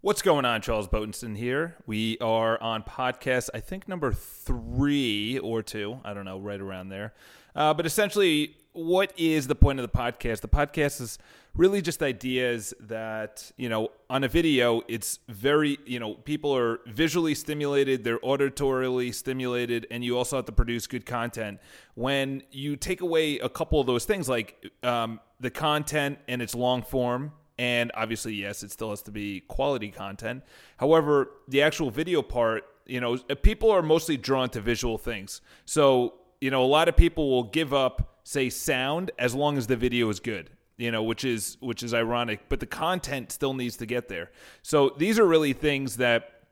What's 0.00 0.22
going 0.22 0.44
on? 0.44 0.62
Charles 0.62 0.86
Botensten 0.86 1.36
here. 1.36 1.74
We 1.84 2.18
are 2.20 2.62
on 2.62 2.84
podcast, 2.84 3.48
I 3.52 3.58
think 3.58 3.88
number 3.88 4.12
three 4.12 5.40
or 5.40 5.60
two. 5.60 5.98
I 6.04 6.14
don't 6.14 6.24
know, 6.24 6.38
right 6.38 6.60
around 6.60 6.90
there. 6.90 7.14
Uh, 7.56 7.74
but 7.74 7.84
essentially, 7.84 8.54
what 8.74 9.12
is 9.16 9.48
the 9.48 9.56
point 9.56 9.80
of 9.80 9.82
the 9.82 9.98
podcast? 9.98 10.40
The 10.40 10.48
podcast 10.48 11.00
is 11.00 11.18
really 11.56 11.82
just 11.82 12.00
ideas 12.00 12.72
that, 12.78 13.50
you 13.56 13.68
know, 13.68 13.88
on 14.08 14.22
a 14.22 14.28
video, 14.28 14.82
it's 14.86 15.18
very, 15.28 15.78
you 15.84 15.98
know, 15.98 16.14
people 16.14 16.56
are 16.56 16.78
visually 16.86 17.34
stimulated, 17.34 18.04
they're 18.04 18.20
auditorily 18.20 19.12
stimulated, 19.12 19.84
and 19.90 20.04
you 20.04 20.16
also 20.16 20.36
have 20.36 20.44
to 20.44 20.52
produce 20.52 20.86
good 20.86 21.06
content. 21.06 21.58
When 21.96 22.44
you 22.52 22.76
take 22.76 23.00
away 23.00 23.40
a 23.40 23.48
couple 23.48 23.80
of 23.80 23.88
those 23.88 24.04
things, 24.04 24.28
like 24.28 24.64
um, 24.84 25.18
the 25.40 25.50
content 25.50 26.20
and 26.28 26.40
its 26.40 26.54
long 26.54 26.84
form, 26.84 27.32
and 27.58 27.90
obviously, 27.94 28.34
yes, 28.34 28.62
it 28.62 28.70
still 28.70 28.90
has 28.90 29.02
to 29.02 29.10
be 29.10 29.40
quality 29.40 29.90
content. 29.90 30.44
However, 30.76 31.30
the 31.48 31.62
actual 31.62 31.90
video 31.90 32.22
part, 32.22 32.64
you 32.86 33.00
know, 33.00 33.18
people 33.42 33.70
are 33.70 33.82
mostly 33.82 34.16
drawn 34.16 34.48
to 34.50 34.60
visual 34.60 34.96
things. 34.96 35.40
So, 35.64 36.14
you 36.40 36.50
know, 36.50 36.64
a 36.64 36.66
lot 36.66 36.88
of 36.88 36.96
people 36.96 37.28
will 37.28 37.42
give 37.42 37.74
up, 37.74 38.20
say, 38.22 38.48
sound 38.48 39.10
as 39.18 39.34
long 39.34 39.58
as 39.58 39.66
the 39.66 39.76
video 39.76 40.08
is 40.08 40.20
good. 40.20 40.50
You 40.76 40.92
know, 40.92 41.02
which 41.02 41.24
is 41.24 41.56
which 41.58 41.82
is 41.82 41.92
ironic, 41.92 42.48
but 42.48 42.60
the 42.60 42.66
content 42.66 43.32
still 43.32 43.52
needs 43.52 43.76
to 43.78 43.86
get 43.86 44.06
there. 44.06 44.30
So 44.62 44.94
these 44.96 45.18
are 45.18 45.26
really 45.26 45.52
things 45.52 45.96
that 45.96 46.44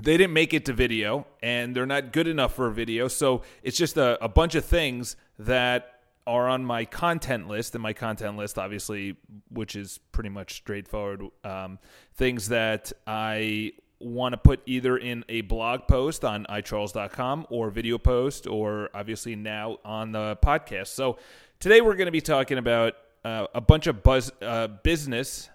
they 0.00 0.16
didn't 0.16 0.32
make 0.32 0.54
it 0.54 0.64
to 0.64 0.72
video 0.72 1.26
and 1.42 1.76
they're 1.76 1.84
not 1.84 2.12
good 2.14 2.26
enough 2.26 2.54
for 2.54 2.68
a 2.68 2.72
video. 2.72 3.06
So 3.06 3.42
it's 3.62 3.76
just 3.76 3.98
a, 3.98 4.22
a 4.24 4.30
bunch 4.30 4.54
of 4.54 4.64
things 4.64 5.16
that 5.38 5.99
are 6.26 6.48
on 6.48 6.64
my 6.64 6.84
content 6.84 7.48
list, 7.48 7.74
and 7.74 7.82
my 7.82 7.92
content 7.92 8.36
list, 8.36 8.58
obviously, 8.58 9.16
which 9.50 9.76
is 9.76 9.98
pretty 10.12 10.28
much 10.28 10.54
straightforward, 10.54 11.24
um, 11.44 11.78
things 12.14 12.48
that 12.48 12.92
I 13.06 13.72
want 13.98 14.32
to 14.32 14.36
put 14.38 14.60
either 14.66 14.96
in 14.96 15.24
a 15.28 15.42
blog 15.42 15.86
post 15.86 16.24
on 16.24 16.46
iCharles.com 16.46 17.46
or 17.50 17.70
video 17.70 17.98
post, 17.98 18.46
or 18.46 18.90
obviously 18.94 19.36
now 19.36 19.78
on 19.84 20.12
the 20.12 20.36
podcast. 20.42 20.88
So 20.88 21.18
today 21.58 21.80
we're 21.80 21.96
going 21.96 22.06
to 22.06 22.12
be 22.12 22.22
talking 22.22 22.58
about 22.58 22.94
uh, 23.24 23.46
a 23.54 23.60
bunch 23.60 23.86
of 23.86 24.02
buzz, 24.02 24.32
uh, 24.40 24.68
business 24.68 25.50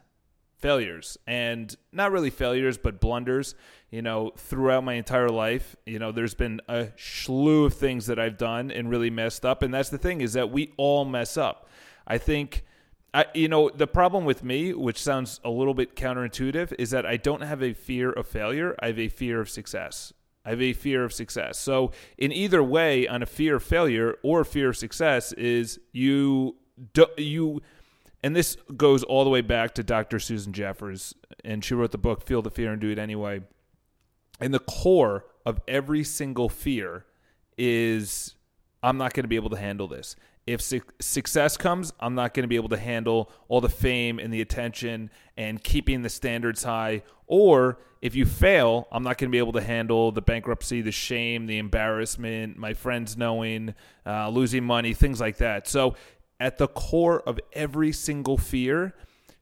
failures 0.65 1.15
and 1.27 1.75
not 1.91 2.11
really 2.11 2.31
failures 2.31 2.75
but 2.75 2.99
blunders 2.99 3.53
you 3.91 4.01
know 4.01 4.31
throughout 4.35 4.83
my 4.83 4.95
entire 4.95 5.29
life. 5.29 5.75
You 5.85 5.99
know 5.99 6.11
there's 6.11 6.33
been 6.33 6.59
a 6.67 6.87
slew 6.97 7.65
of 7.65 7.75
things 7.75 8.07
that 8.07 8.17
i've 8.17 8.39
done 8.39 8.71
and 8.71 8.89
really 8.89 9.11
messed 9.11 9.45
up 9.45 9.61
and 9.61 9.71
that's 9.71 9.89
the 9.89 9.99
thing 9.99 10.21
is 10.21 10.33
that 10.33 10.49
we 10.49 10.73
all 10.77 11.05
mess 11.05 11.37
up. 11.37 11.69
I 12.07 12.17
think 12.17 12.65
I, 13.13 13.25
you 13.35 13.47
know 13.47 13.69
the 13.69 13.85
problem 13.85 14.25
with 14.25 14.43
me 14.43 14.73
which 14.73 14.99
sounds 14.99 15.39
a 15.43 15.51
little 15.51 15.75
bit 15.75 15.95
counterintuitive 15.95 16.73
is 16.79 16.89
that 16.89 17.05
i 17.05 17.15
don't 17.15 17.41
have 17.41 17.61
a 17.61 17.73
fear 17.73 18.11
of 18.11 18.25
failure 18.27 18.75
i 18.79 18.87
have 18.87 18.99
a 18.99 19.09
fear 19.09 19.39
of 19.41 19.49
success. 19.49 20.13
I 20.47 20.49
have 20.49 20.61
a 20.61 20.73
fear 20.73 21.03
of 21.03 21.11
success. 21.11 21.57
So, 21.57 21.91
in 22.19 22.31
either 22.31 22.61
way, 22.61 23.07
on 23.07 23.23
a 23.23 23.25
fear 23.25 23.55
of 23.55 23.63
failure 23.63 24.15
or 24.21 24.43
fear 24.43 24.69
of 24.69 24.77
success, 24.77 25.33
is 25.33 25.79
you 25.91 26.55
do, 26.93 27.07
you 27.17 27.61
and 28.25 28.35
this 28.35 28.57
goes 28.75 29.03
all 29.03 29.23
the 29.23 29.29
way 29.29 29.41
back 29.41 29.75
to 29.75 29.83
Dr. 29.83 30.17
Susan 30.17 30.51
Jeffers, 30.51 31.13
and 31.43 31.63
she 31.63 31.75
wrote 31.75 31.91
the 31.91 31.99
book 31.99 32.25
Feel 32.25 32.41
the 32.41 32.49
Fear 32.49 32.71
and 32.71 32.81
Do 32.81 32.89
It 32.89 32.97
Anyway. 32.97 33.41
And 34.39 34.51
the 34.51 34.57
core 34.57 35.25
of 35.45 35.61
every 35.67 36.03
single 36.03 36.49
fear 36.49 37.05
is 37.55 38.33
I'm 38.81 38.97
not 38.97 39.13
going 39.13 39.25
to 39.25 39.27
be 39.27 39.35
able 39.35 39.51
to 39.51 39.57
handle 39.57 39.87
this. 39.87 40.15
If 40.47 40.59
su- 40.59 40.81
success 40.99 41.55
comes, 41.55 41.93
I'm 41.99 42.15
not 42.15 42.33
going 42.33 42.45
to 42.45 42.47
be 42.47 42.55
able 42.55 42.69
to 42.69 42.77
handle 42.77 43.31
all 43.47 43.61
the 43.61 43.69
fame 43.69 44.17
and 44.17 44.33
the 44.33 44.41
attention 44.41 45.11
and 45.37 45.63
keeping 45.63 46.01
the 46.01 46.09
standards 46.09 46.63
high. 46.63 47.03
Or 47.27 47.77
if 48.01 48.15
you 48.15 48.25
fail, 48.25 48.87
I'm 48.91 49.03
not 49.03 49.17
going 49.17 49.29
to 49.29 49.31
be 49.31 49.39
able 49.39 49.53
to 49.53 49.61
handle 49.61 50.11
the 50.11 50.21
bankruptcy, 50.21 50.81
the 50.81 50.91
shame, 50.91 51.45
the 51.45 51.59
embarrassment, 51.59 52.57
my 52.57 52.73
friends 52.73 53.17
knowing, 53.17 53.75
uh, 54.05 54.29
losing 54.29 54.63
money, 54.63 54.93
things 54.93 55.19
like 55.21 55.37
that. 55.37 55.67
So 55.67 55.95
at 56.39 56.57
the 56.57 56.67
core 56.67 57.21
of 57.21 57.39
every 57.53 57.91
single 57.91 58.37
fear 58.37 58.93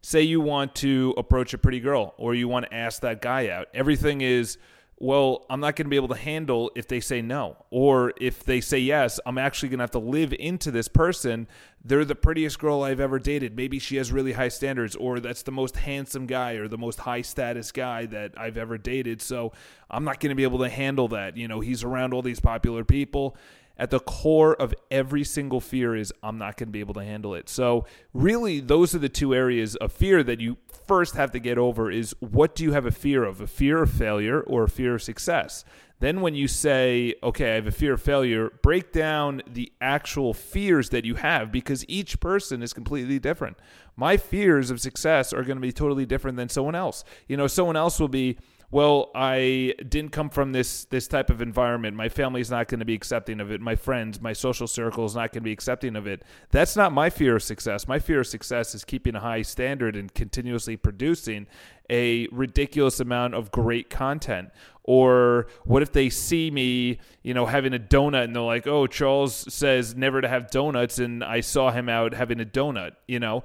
say 0.02 0.22
you 0.22 0.42
want 0.42 0.76
to 0.76 1.14
approach 1.18 1.54
a 1.54 1.58
pretty 1.58 1.80
girl 1.80 2.14
or 2.18 2.36
you 2.36 2.48
want 2.48 2.66
to 2.66 2.74
ask 2.74 3.02
that 3.02 3.22
guy 3.22 3.50
out. 3.50 3.68
Everything 3.74 4.22
is 4.22 4.58
well 5.00 5.46
i'm 5.50 5.60
not 5.60 5.76
going 5.76 5.86
to 5.86 5.90
be 5.90 5.96
able 5.96 6.08
to 6.08 6.16
handle 6.16 6.72
if 6.76 6.88
they 6.88 7.00
say 7.00 7.20
no 7.20 7.58
or 7.72 8.14
if 8.22 8.44
they 8.44 8.62
say 8.62 8.78
yes 8.78 9.20
i'm 9.26 9.40
actually 9.40 9.68
going 9.68 9.80
to 9.80 9.84
have 9.84 9.92
to 9.92 10.00
live 10.00 10.34
into 10.34 10.72
this 10.72 10.88
person. 10.88 11.48
They're 11.84 12.06
the 12.06 12.16
prettiest 12.16 12.60
girl 12.60 12.84
i've 12.84 13.00
ever 13.00 13.20
dated. 13.20 13.58
Maybe 13.58 13.80
she 13.80 13.98
has 13.98 14.12
really 14.12 14.34
high 14.34 14.48
standards 14.50 14.96
or 14.96 15.20
that's 15.20 15.44
the 15.44 15.52
most 15.52 15.76
handsome 15.78 16.28
guy 16.28 16.54
or 16.54 16.68
the 16.68 16.78
most 16.78 17.00
high 17.00 17.24
status 17.24 17.72
guy 17.72 18.06
that 18.08 18.34
i've 18.38 18.58
ever 18.58 18.78
dated. 18.78 19.22
So 19.22 19.52
i'm 19.90 20.04
not 20.04 20.20
going 20.20 20.30
to 20.30 20.36
be 20.36 20.44
able 20.44 20.60
to 20.60 20.70
handle 20.70 21.08
that. 21.10 21.38
You 21.38 21.48
know 21.48 21.60
he's 21.60 21.84
around 21.84 22.14
all 22.14 22.22
these 22.22 22.40
popular 22.40 22.84
people 22.84 23.36
at 23.78 23.90
the 23.90 24.00
core 24.00 24.54
of 24.62 24.74
every 24.92 25.24
single 25.24 25.60
fear 25.60 25.96
is 25.96 26.14
I'm 26.22 26.38
not 26.38 26.58
going 26.58 26.68
to 26.68 26.72
be 26.72 26.80
able 26.80 26.94
to 26.96 27.04
handle 27.04 27.34
it. 27.34 27.50
So 27.50 27.86
really 28.14 28.60
those 28.60 28.94
are 28.94 29.00
the 29.00 29.10
two 29.10 29.34
areas 29.34 29.76
of 29.78 29.92
fear 29.92 30.24
that 30.24 30.40
you 30.40 30.58
first 30.88 31.16
have 31.16 31.32
to 31.32 31.40
get 31.40 31.58
over 31.58 31.90
is 31.90 32.16
what 32.20 32.56
do 32.56 32.64
you 32.64 32.74
have 32.74 32.86
a 32.86 32.92
fear 32.92 33.24
of? 33.24 33.42
A 33.42 33.48
fear 33.48 33.82
of 33.82 33.92
failure 33.92 34.42
or 34.42 34.64
a 34.64 34.70
fear 34.70 34.96
of 34.96 35.02
success? 35.02 35.66
Then 36.00 36.20
when 36.20 36.36
you 36.36 36.50
say, 36.50 37.16
okay, 37.24 37.54
I 37.54 37.56
have 37.56 37.68
a 37.68 37.72
fear 37.72 37.94
of 37.94 38.02
failure, 38.02 38.52
break 38.62 38.92
down 38.92 39.42
the 39.48 39.72
actual 39.80 40.34
fears 40.34 40.90
that 40.90 41.06
you 41.06 41.16
have 41.16 41.50
because 41.52 41.86
each 41.88 42.20
person 42.20 42.62
is 42.62 42.74
completely 42.74 43.20
different. 43.20 43.58
My 43.96 44.18
fears 44.18 44.70
of 44.70 44.82
success 44.82 45.32
are 45.32 45.44
going 45.44 45.56
to 45.56 45.62
be 45.62 45.72
totally 45.72 46.06
different 46.06 46.36
than 46.36 46.50
someone 46.50 46.76
else. 46.76 47.06
You 47.28 47.38
know, 47.38 47.48
someone 47.48 47.78
else 47.78 48.02
will 48.02 48.10
be 48.10 48.38
well, 48.74 49.12
I 49.14 49.76
didn't 49.88 50.14
come 50.14 50.32
from 50.32 50.52
this 50.52 50.86
this 50.86 51.08
type 51.08 51.30
of 51.30 51.44
environment. 51.44 51.96
My 51.96 52.10
family's 52.10 52.50
not 52.50 52.68
going 52.68 52.80
to 52.80 52.86
be 52.86 52.96
accepting 52.96 53.40
of 53.40 53.52
it. 53.52 53.62
My 53.62 53.76
friends, 53.76 54.20
my 54.20 54.34
social 54.34 54.66
circle 54.66 55.06
is 55.06 55.14
not 55.14 55.32
going 55.32 55.42
to 55.42 55.46
be 55.46 55.52
accepting 55.52 55.96
of 55.96 56.08
it. 56.08 56.24
That's 56.50 56.76
not 56.76 56.92
my 56.92 57.12
fear 57.12 57.36
of 57.36 57.44
success. 57.44 57.88
My 57.88 58.00
fear 58.00 58.22
of 58.22 58.28
success 58.28 58.74
is 58.74 58.84
keeping 58.84 59.14
a 59.14 59.20
high 59.20 59.44
standard 59.44 59.96
and 59.96 60.12
continuously 60.12 60.76
producing 60.76 61.46
a 61.88 62.28
ridiculous 62.32 63.00
amount 63.00 63.36
of 63.36 63.52
great 63.52 63.92
content. 63.92 64.50
Or 64.84 65.46
what 65.66 65.84
if 65.84 65.92
they 65.92 66.10
see 66.10 66.50
me, 66.50 66.98
you 67.22 67.36
know, 67.36 67.46
having 67.46 67.76
a 67.76 67.80
donut 67.80 68.24
and 68.24 68.36
they're 68.36 68.42
like, 68.42 68.66
"Oh, 68.66 68.88
Charles 68.88 69.54
says 69.54 69.96
never 69.96 70.20
to 70.20 70.28
have 70.28 70.50
donuts," 70.50 70.98
and 70.98 71.24
I 71.24 71.42
saw 71.42 71.70
him 71.70 71.90
out 71.90 72.16
having 72.16 72.42
a 72.42 72.46
donut. 72.46 72.94
You 73.08 73.20
know, 73.20 73.44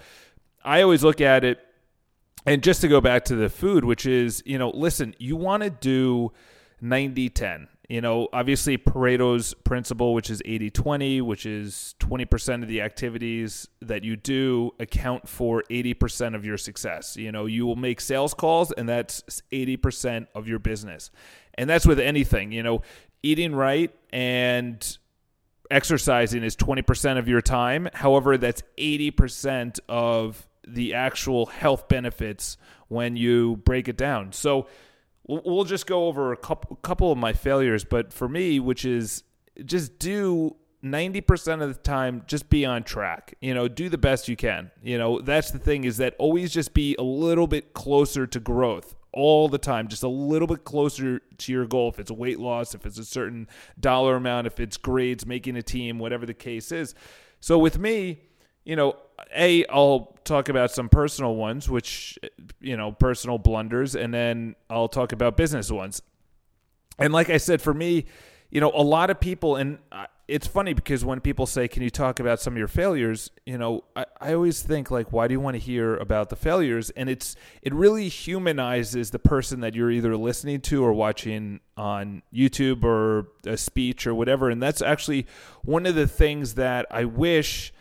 I 0.64 0.80
always 0.80 1.04
look 1.04 1.20
at 1.20 1.44
it 1.44 1.60
and 2.46 2.62
just 2.62 2.80
to 2.80 2.88
go 2.88 3.00
back 3.00 3.24
to 3.26 3.36
the 3.36 3.48
food, 3.48 3.84
which 3.84 4.06
is, 4.06 4.42
you 4.46 4.58
know, 4.58 4.70
listen, 4.70 5.14
you 5.18 5.36
want 5.36 5.62
to 5.62 5.70
do 5.70 6.32
90 6.80 7.28
10. 7.30 7.68
You 7.88 8.02
know, 8.02 8.28
obviously 8.34 8.76
Pareto's 8.76 9.54
principle, 9.54 10.12
which 10.12 10.28
is 10.28 10.42
80 10.44 10.70
20, 10.70 11.20
which 11.22 11.46
is 11.46 11.94
20% 12.00 12.62
of 12.62 12.68
the 12.68 12.82
activities 12.82 13.66
that 13.80 14.04
you 14.04 14.14
do 14.14 14.72
account 14.78 15.26
for 15.26 15.64
80% 15.70 16.34
of 16.34 16.44
your 16.44 16.58
success. 16.58 17.16
You 17.16 17.32
know, 17.32 17.46
you 17.46 17.64
will 17.64 17.76
make 17.76 18.02
sales 18.02 18.34
calls, 18.34 18.72
and 18.72 18.86
that's 18.86 19.22
80% 19.50 20.26
of 20.34 20.46
your 20.46 20.58
business. 20.58 21.10
And 21.54 21.68
that's 21.68 21.86
with 21.86 21.98
anything, 21.98 22.52
you 22.52 22.62
know, 22.62 22.82
eating 23.22 23.54
right 23.54 23.92
and 24.10 24.98
exercising 25.70 26.42
is 26.42 26.56
20% 26.56 27.18
of 27.18 27.28
your 27.28 27.40
time. 27.40 27.88
However, 27.94 28.36
that's 28.36 28.62
80% 28.76 29.80
of 29.88 30.47
the 30.74 30.94
actual 30.94 31.46
health 31.46 31.88
benefits 31.88 32.56
when 32.88 33.16
you 33.16 33.56
break 33.64 33.88
it 33.88 33.96
down. 33.96 34.32
So 34.32 34.66
we'll 35.28 35.64
just 35.64 35.86
go 35.86 36.06
over 36.06 36.32
a 36.32 36.36
couple, 36.36 37.12
of 37.12 37.18
my 37.18 37.32
failures, 37.32 37.84
but 37.84 38.12
for 38.12 38.28
me, 38.28 38.58
which 38.58 38.84
is 38.84 39.22
just 39.64 39.98
do 39.98 40.56
90% 40.82 41.62
of 41.62 41.68
the 41.68 41.80
time 41.80 42.22
just 42.28 42.48
be 42.48 42.64
on 42.64 42.84
track 42.84 43.34
you 43.40 43.52
know 43.52 43.66
do 43.66 43.88
the 43.88 43.98
best 43.98 44.28
you 44.28 44.36
can. 44.36 44.70
You 44.82 44.96
know 44.96 45.20
that's 45.20 45.50
the 45.50 45.58
thing 45.58 45.84
is 45.84 45.96
that 45.96 46.14
always 46.18 46.52
just 46.52 46.72
be 46.72 46.94
a 46.98 47.02
little 47.02 47.48
bit 47.48 47.74
closer 47.74 48.26
to 48.28 48.40
growth 48.40 48.94
all 49.12 49.48
the 49.48 49.58
time 49.58 49.88
just 49.88 50.04
a 50.04 50.08
little 50.08 50.46
bit 50.46 50.64
closer 50.64 51.18
to 51.38 51.52
your 51.52 51.66
goal. 51.66 51.88
If 51.88 51.98
it's 51.98 52.12
weight 52.12 52.38
loss 52.38 52.76
if 52.76 52.86
it's 52.86 52.98
a 52.98 53.04
certain 53.04 53.48
dollar 53.78 54.14
amount 54.14 54.46
if 54.46 54.60
it's 54.60 54.76
grades 54.76 55.26
making 55.26 55.56
a 55.56 55.62
team 55.62 55.98
whatever 55.98 56.26
the 56.26 56.34
case 56.34 56.70
is. 56.70 56.94
So 57.40 57.58
with 57.58 57.78
me 57.78 58.20
you 58.68 58.76
know, 58.76 58.96
a 59.34 59.64
I'll 59.66 60.14
talk 60.24 60.50
about 60.50 60.70
some 60.70 60.90
personal 60.90 61.34
ones, 61.36 61.70
which 61.70 62.18
you 62.60 62.76
know, 62.76 62.92
personal 62.92 63.38
blunders, 63.38 63.96
and 63.96 64.12
then 64.12 64.56
I'll 64.68 64.88
talk 64.88 65.12
about 65.12 65.38
business 65.38 65.72
ones. 65.72 66.02
And 66.98 67.10
like 67.10 67.30
I 67.30 67.38
said, 67.38 67.62
for 67.62 67.72
me, 67.72 68.04
you 68.50 68.60
know, 68.60 68.70
a 68.74 68.82
lot 68.82 69.08
of 69.08 69.20
people, 69.20 69.56
and 69.56 69.78
it's 70.26 70.46
funny 70.46 70.74
because 70.74 71.02
when 71.02 71.20
people 71.20 71.46
say, 71.46 71.66
"Can 71.66 71.82
you 71.82 71.88
talk 71.88 72.20
about 72.20 72.40
some 72.40 72.52
of 72.52 72.58
your 72.58 72.68
failures?" 72.68 73.30
You 73.46 73.56
know, 73.56 73.84
I, 73.96 74.04
I 74.20 74.34
always 74.34 74.60
think 74.60 74.90
like, 74.90 75.14
"Why 75.14 75.28
do 75.28 75.32
you 75.32 75.40
want 75.40 75.54
to 75.54 75.60
hear 75.60 75.96
about 75.96 76.28
the 76.28 76.36
failures?" 76.36 76.90
And 76.90 77.08
it's 77.08 77.36
it 77.62 77.72
really 77.72 78.10
humanizes 78.10 79.12
the 79.12 79.18
person 79.18 79.60
that 79.60 79.74
you're 79.74 79.90
either 79.90 80.14
listening 80.14 80.60
to 80.62 80.84
or 80.84 80.92
watching 80.92 81.60
on 81.78 82.22
YouTube 82.34 82.84
or 82.84 83.28
a 83.46 83.56
speech 83.56 84.06
or 84.06 84.14
whatever. 84.14 84.50
And 84.50 84.62
that's 84.62 84.82
actually 84.82 85.26
one 85.62 85.86
of 85.86 85.94
the 85.94 86.06
things 86.06 86.56
that 86.56 86.84
I 86.90 87.06
wish 87.06 87.72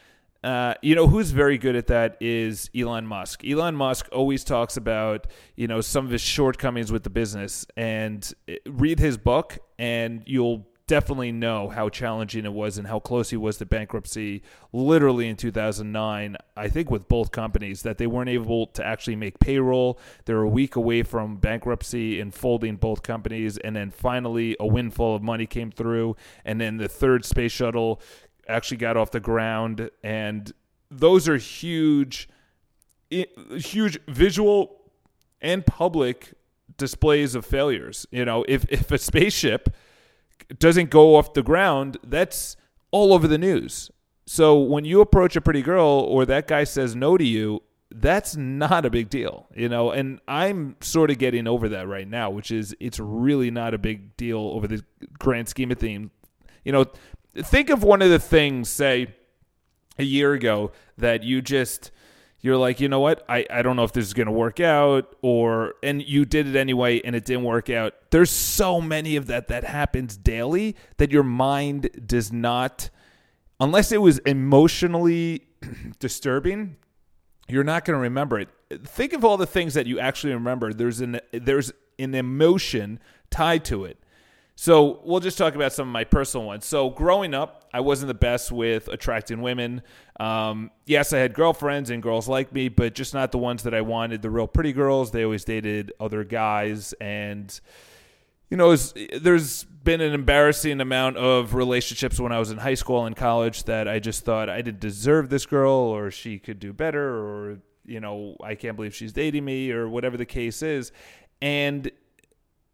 uh, 0.44 0.76
you 0.82 0.96
know 0.96 1.08
who's 1.08 1.32
very 1.32 1.58
good 1.58 1.76
at 1.76 1.88
that 1.88 2.18
is 2.20 2.70
Elon 2.76 3.06
Musk. 3.06 3.46
Elon 3.46 3.76
Musk 3.76 4.08
always 4.12 4.44
talks 4.44 4.78
about 4.78 5.28
you 5.56 5.68
know 5.68 5.82
some 5.82 6.06
of 6.06 6.12
his 6.12 6.22
shortcomings 6.22 6.92
with 6.92 7.04
the 7.04 7.10
business, 7.10 7.66
and 7.76 8.34
uh, 8.50 8.54
read 8.66 9.00
his 9.00 9.18
book, 9.18 9.58
and 9.78 10.24
you'll 10.26 10.68
definitely 10.88 11.34
know 11.34 11.68
how 11.68 11.90
challenging 11.90 12.46
it 12.46 12.54
was 12.54 12.78
and 12.78 12.88
how 12.88 12.98
close 12.98 13.30
he 13.30 13.36
was 13.36 13.58
to 13.58 13.66
bankruptcy 13.66 14.42
literally 14.72 15.28
in 15.28 15.36
2009 15.36 16.38
i 16.56 16.70
think 16.70 16.90
with 16.90 17.10
both 17.10 17.30
companies 17.30 17.82
that 17.82 17.98
they 17.98 18.08
weren't 18.08 18.30
able 18.30 18.68
to 18.68 18.86
actually 18.86 19.16
make 19.16 19.40
payroll. 19.40 20.00
They're 20.26 20.42
a 20.42 20.50
week 20.50 20.76
away 20.76 21.04
from 21.04 21.38
bankruptcy 21.38 22.20
and 22.20 22.34
folding 22.34 22.78
both 22.78 23.04
companies. 23.04 23.58
And 23.58 23.76
then 23.76 23.92
finally 23.92 24.56
a 24.60 24.66
windfall 24.66 25.16
of 25.16 25.22
money 25.22 25.46
came 25.46 25.72
through. 25.72 26.16
And 26.46 26.60
then 26.60 26.78
the 26.78 26.88
third 26.88 27.26
space 27.26 27.52
shuttle 27.52 28.02
actually 28.48 28.78
got 28.78 28.98
off 28.98 29.12
the 29.12 29.20
ground 29.20 29.90
and 30.04 30.54
those 30.90 31.28
are 31.28 31.38
huge 31.38 32.30
huge 33.10 34.00
visual 34.08 34.92
and 35.42 35.66
public 35.66 36.34
displays 36.78 37.36
of 37.36 37.46
failures 37.46 38.06
you 38.12 38.26
know 38.26 38.44
if 38.48 38.66
if 38.70 38.92
a 38.92 38.98
spaceship 38.98 39.76
doesn't 40.60 40.90
go 40.90 41.16
off 41.16 41.34
the 41.34 41.44
ground, 41.44 41.98
that's 42.04 42.56
all 42.92 43.14
over 43.14 43.28
the 43.28 43.38
news. 43.38 43.92
So 44.26 44.60
when 44.60 44.86
you 44.86 45.02
approach 45.02 45.36
a 45.36 45.42
pretty 45.42 45.62
girl 45.62 45.88
or 45.88 46.26
that 46.26 46.48
guy 46.48 46.64
says 46.64 46.96
no 46.96 47.18
to 47.18 47.24
you, 47.24 47.64
that's 47.90 48.36
not 48.36 48.86
a 48.86 48.90
big 48.90 49.10
deal, 49.10 49.48
you 49.56 49.70
know. 49.70 49.92
And 49.92 50.20
I'm 50.28 50.76
sort 50.82 51.10
of 51.10 51.18
getting 51.18 51.48
over 51.48 51.70
that 51.70 51.88
right 51.88 52.08
now, 52.08 52.30
which 52.30 52.52
is 52.52 52.76
it's 52.80 53.00
really 53.00 53.50
not 53.50 53.74
a 53.74 53.78
big 53.78 54.18
deal 54.18 54.40
over 54.40 54.68
the 54.68 54.84
grand 55.18 55.48
scheme 55.48 55.72
of 55.72 55.80
things. 55.80 56.10
You 56.66 56.74
know, 56.74 56.86
think 57.42 57.70
of 57.70 57.84
one 57.84 58.02
of 58.02 58.10
the 58.10 58.20
things, 58.20 58.70
say, 58.70 59.16
a 59.98 60.04
year 60.04 60.34
ago 60.34 60.72
that 60.98 61.24
you 61.24 61.42
just 61.42 61.92
you're 62.40 62.58
like, 62.58 62.80
you 62.80 62.88
know 62.88 63.00
what? 63.00 63.26
I, 63.28 63.46
I 63.50 63.62
don't 63.62 63.76
know 63.76 63.84
if 63.84 63.92
this 63.92 64.06
is 64.06 64.14
going 64.14 64.28
to 64.28 64.32
work 64.32 64.60
out 64.60 65.16
or, 65.22 65.74
and 65.82 66.02
you 66.02 66.24
did 66.24 66.48
it 66.48 66.56
anyway 66.56 67.02
and 67.02 67.16
it 67.16 67.26
didn't 67.26 67.44
work 67.44 67.70
out. 67.70 67.94
There's 68.12 68.30
so 68.30 68.80
many 68.80 69.16
of 69.16 69.28
that 69.28 69.48
that 69.48 69.64
happens 69.64 70.16
daily 70.18 70.76
that 70.98 71.12
your 71.12 71.24
mind 71.24 71.90
does 72.06 72.32
not, 72.32 72.90
unless 73.60 73.92
it 73.92 74.02
was 74.02 74.20
emotionally 74.20 75.48
disturbing, 76.00 76.78
you're 77.50 77.64
not 77.64 77.86
going 77.86 77.98
to 77.98 78.02
remember 78.02 78.40
it. 78.40 78.50
Think 78.86 79.14
of 79.14 79.26
all 79.26 79.38
the 79.38 79.48
things 79.48 79.74
that 79.74 79.88
you 79.88 80.00
actually 80.00 80.34
remember. 80.34 80.74
There's 80.74 81.02
an, 81.02 81.20
there's 81.32 81.72
an 81.98 82.14
emotion 82.14 83.00
tied 83.32 83.66
to 83.66 83.86
it. 83.86 83.98
So 84.60 85.02
we'll 85.04 85.20
just 85.20 85.38
talk 85.38 85.54
about 85.54 85.72
some 85.72 85.88
of 85.88 85.94
my 85.94 86.04
personal 86.04 86.48
ones. 86.48 86.66
So 86.66 86.90
growing 86.90 87.36
up, 87.36 87.70
I 87.72 87.80
wasn't 87.80 88.08
the 88.08 88.16
best 88.16 88.52
with 88.52 88.88
attracting 88.88 89.44
women. 89.44 89.84
Um, 90.20 90.72
yes, 90.88 91.14
I 91.14 91.20
had 91.20 91.36
girlfriends 91.36 91.92
and 91.92 92.02
girls 92.02 92.28
like 92.28 92.52
me, 92.52 92.68
but 92.68 92.96
just 92.96 93.14
not 93.14 93.32
the 93.32 93.38
ones 93.38 93.62
that 93.64 93.76
I 93.76 93.82
wanted. 93.82 94.24
The 94.24 94.32
real 94.32 94.48
pretty 94.48 94.74
girls. 94.74 95.12
They 95.12 95.24
always 95.24 95.46
dated 95.46 95.94
other 96.00 96.24
guys, 96.24 96.94
and 97.00 97.58
you 98.50 98.58
know, 98.58 98.70
was, 98.70 98.96
there's 99.22 99.64
been 99.64 100.02
an 100.02 100.14
embarrassing 100.14 100.82
amount 100.82 101.18
of 101.18 101.54
relationships 101.54 102.20
when 102.20 102.32
I 102.32 102.40
was 102.40 102.50
in 102.50 102.58
high 102.58 102.74
school 102.74 103.06
and 103.06 103.16
college 103.16 103.66
that 103.66 103.88
I 103.88 104.00
just 104.00 104.26
thought 104.26 104.50
I 104.50 104.64
didn't 104.64 104.80
deserve 104.80 105.30
this 105.30 105.46
girl, 105.46 105.72
or 105.72 106.10
she 106.10 106.40
could 106.40 106.58
do 106.58 106.74
better, 106.74 107.08
or 107.08 107.60
you 107.86 108.00
know, 108.00 108.36
I 108.44 108.56
can't 108.56 108.76
believe 108.76 108.96
she's 108.96 109.14
dating 109.14 109.46
me, 109.46 109.70
or 109.70 109.88
whatever 109.88 110.18
the 110.18 110.26
case 110.26 110.64
is, 110.64 110.92
and 111.44 111.92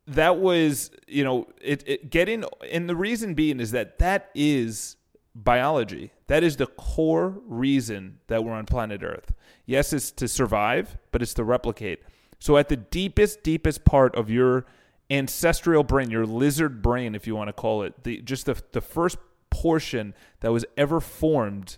that 0.08 0.40
was 0.40 0.92
you 1.08 1.24
know 1.24 1.48
it, 1.62 1.84
it 1.88 2.10
getting 2.10 2.44
and 2.72 2.90
the 2.90 2.96
reason 2.96 3.34
being 3.34 3.60
is 3.60 3.72
that 3.72 4.00
that 4.00 4.30
is 4.36 4.96
biology. 5.36 6.12
That 6.28 6.44
is 6.44 6.58
the 6.58 6.68
core 6.68 7.42
reason 7.48 8.20
that 8.28 8.44
we're 8.44 8.54
on 8.54 8.66
planet 8.66 9.04
earth. 9.04 9.34
Yes 9.66 9.94
it's 9.94 10.12
to 10.12 10.28
survive 10.28 10.98
but 11.12 11.22
it's 11.22 11.34
to 11.36 11.44
replicate. 11.44 12.04
So 12.40 12.58
at 12.58 12.70
the 12.70 12.78
deepest 12.78 13.44
deepest 13.44 13.86
part 13.86 14.16
of 14.16 14.30
your 14.30 14.66
ancestral 15.10 15.84
brain 15.84 16.10
your 16.10 16.26
lizard 16.26 16.82
brain 16.82 17.14
if 17.14 17.28
you 17.28 17.36
want 17.36 17.48
to 17.50 17.54
call 17.54 17.84
it 17.84 18.04
the 18.04 18.22
just 18.22 18.46
the, 18.46 18.62
the 18.72 18.82
first 18.82 19.18
portion 19.50 20.14
that 20.40 20.52
was 20.52 20.66
ever 20.78 21.00
formed 21.00 21.78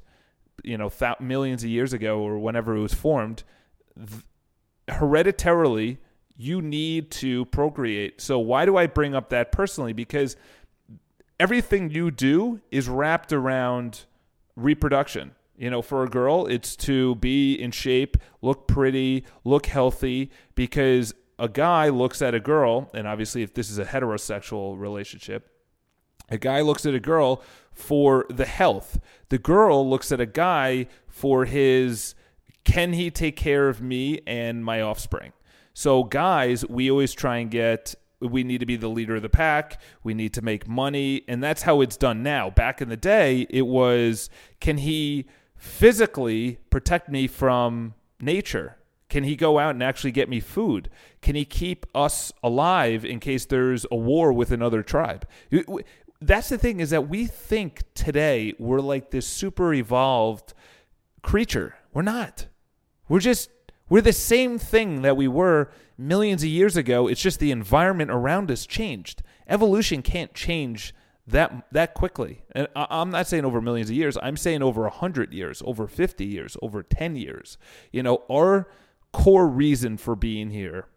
you 0.63 0.77
know 0.77 0.89
th- 0.89 1.19
millions 1.19 1.63
of 1.63 1.69
years 1.69 1.91
ago 1.91 2.19
or 2.19 2.37
whenever 2.37 2.75
it 2.75 2.79
was 2.79 2.93
formed 2.93 3.43
th- 3.97 4.23
hereditarily 4.87 5.97
you 6.37 6.61
need 6.61 7.11
to 7.11 7.45
procreate. 7.45 8.21
So 8.21 8.39
why 8.39 8.65
do 8.65 8.77
I 8.77 8.87
bring 8.87 9.15
up 9.15 9.29
that 9.29 9.51
personally? 9.51 9.93
Because 9.93 10.35
everything 11.39 11.89
you 11.89 12.11
do 12.11 12.61
is 12.71 12.89
wrapped 12.89 13.31
around 13.31 14.05
reproduction. 14.55 15.31
You 15.57 15.69
know, 15.69 15.81
for 15.81 16.03
a 16.03 16.09
girl, 16.09 16.47
it's 16.47 16.75
to 16.77 17.15
be 17.15 17.53
in 17.53 17.71
shape, 17.71 18.17
look 18.41 18.67
pretty, 18.67 19.23
look 19.45 19.67
healthy, 19.67 20.29
because 20.53 21.13
a 21.39 21.47
guy 21.47 21.87
looks 21.87 22.21
at 22.21 22.33
a 22.33 22.41
girl, 22.41 22.89
and 22.93 23.07
obviously, 23.07 23.41
if 23.41 23.53
this 23.53 23.69
is 23.69 23.79
a 23.79 23.85
heterosexual 23.85 24.77
relationship, 24.77 25.49
a 26.29 26.37
guy 26.37 26.59
looks 26.59 26.85
at 26.85 26.93
a 26.93 26.99
girl 26.99 27.41
for 27.71 28.25
the 28.29 28.45
health. 28.45 28.99
The 29.29 29.37
girl 29.37 29.89
looks 29.89 30.11
at 30.11 30.19
a 30.19 30.25
guy 30.25 30.87
for 31.07 31.45
his 31.45 32.15
can 32.65 32.93
he 32.93 33.11
take 33.11 33.35
care 33.35 33.69
of 33.69 33.81
me 33.81 34.21
and 34.25 34.65
my 34.65 34.81
offspring? 34.81 35.31
So, 35.77 36.05
guys, 36.05 36.65
we 36.65 36.89
always 36.89 37.13
try 37.13 37.37
and 37.39 37.51
get 37.51 37.95
we 38.21 38.45
need 38.45 38.59
to 38.61 38.65
be 38.65 38.77
the 38.77 38.87
leader 38.87 39.17
of 39.17 39.21
the 39.21 39.29
pack. 39.29 39.81
We 40.01 40.13
need 40.13 40.33
to 40.35 40.41
make 40.41 40.69
money. 40.69 41.23
And 41.27 41.43
that's 41.43 41.63
how 41.63 41.81
it's 41.81 41.97
done 41.97 42.23
now. 42.23 42.49
Back 42.49 42.81
in 42.81 42.87
the 42.87 42.97
day, 42.97 43.45
it 43.49 43.63
was 43.63 44.29
can 44.61 44.77
he 44.77 45.25
physically 45.57 46.59
protect 46.69 47.09
me 47.09 47.27
from 47.27 47.93
nature? 48.21 48.77
Can 49.09 49.25
he 49.25 49.35
go 49.35 49.59
out 49.59 49.71
and 49.71 49.83
actually 49.83 50.13
get 50.13 50.29
me 50.29 50.39
food? 50.39 50.89
Can 51.21 51.35
he 51.35 51.43
keep 51.43 51.85
us 51.93 52.31
alive 52.41 53.03
in 53.03 53.19
case 53.19 53.45
there's 53.45 53.85
a 53.91 53.97
war 53.97 54.31
with 54.31 54.51
another 54.51 54.81
tribe? 54.81 55.27
That's 56.21 56.47
the 56.47 56.57
thing 56.57 56.79
is 56.79 56.91
that 56.91 57.09
we 57.09 57.25
think 57.25 57.83
today 57.93 58.53
we're 58.57 58.79
like 58.79 59.11
this 59.11 59.27
super 59.27 59.73
evolved 59.73 60.53
creature. 61.21 61.75
We're 61.93 62.01
not. 62.01 62.47
We're 63.09 63.19
just 63.19 63.49
we're 63.89 64.01
the 64.01 64.13
same 64.13 64.57
thing 64.57 65.01
that 65.03 65.17
we 65.17 65.27
were 65.27 65.69
millions 65.97 66.43
of 66.43 66.49
years 66.49 66.75
ago. 66.75 67.07
It's 67.07 67.21
just 67.21 67.39
the 67.39 67.51
environment 67.51 68.11
around 68.11 68.51
us 68.51 68.65
changed. 68.65 69.21
Evolution 69.47 70.01
can't 70.01 70.33
change 70.33 70.93
that 71.27 71.67
that 71.71 71.93
quickly. 71.93 72.43
And 72.51 72.67
I'm 72.75 73.09
not 73.11 73.27
saying 73.27 73.45
over 73.45 73.61
millions 73.61 73.89
of 73.89 73.95
years. 73.95 74.17
I'm 74.21 74.37
saying 74.37 74.61
over 74.61 74.83
100 74.83 75.33
years, 75.33 75.61
over 75.65 75.87
50 75.87 76.25
years, 76.25 76.57
over 76.61 76.83
10 76.83 77.15
years. 77.15 77.57
You 77.91 78.03
know, 78.03 78.23
our 78.29 78.67
core 79.11 79.47
reason 79.47 79.97
for 79.97 80.15
being 80.15 80.49
here 80.49 80.87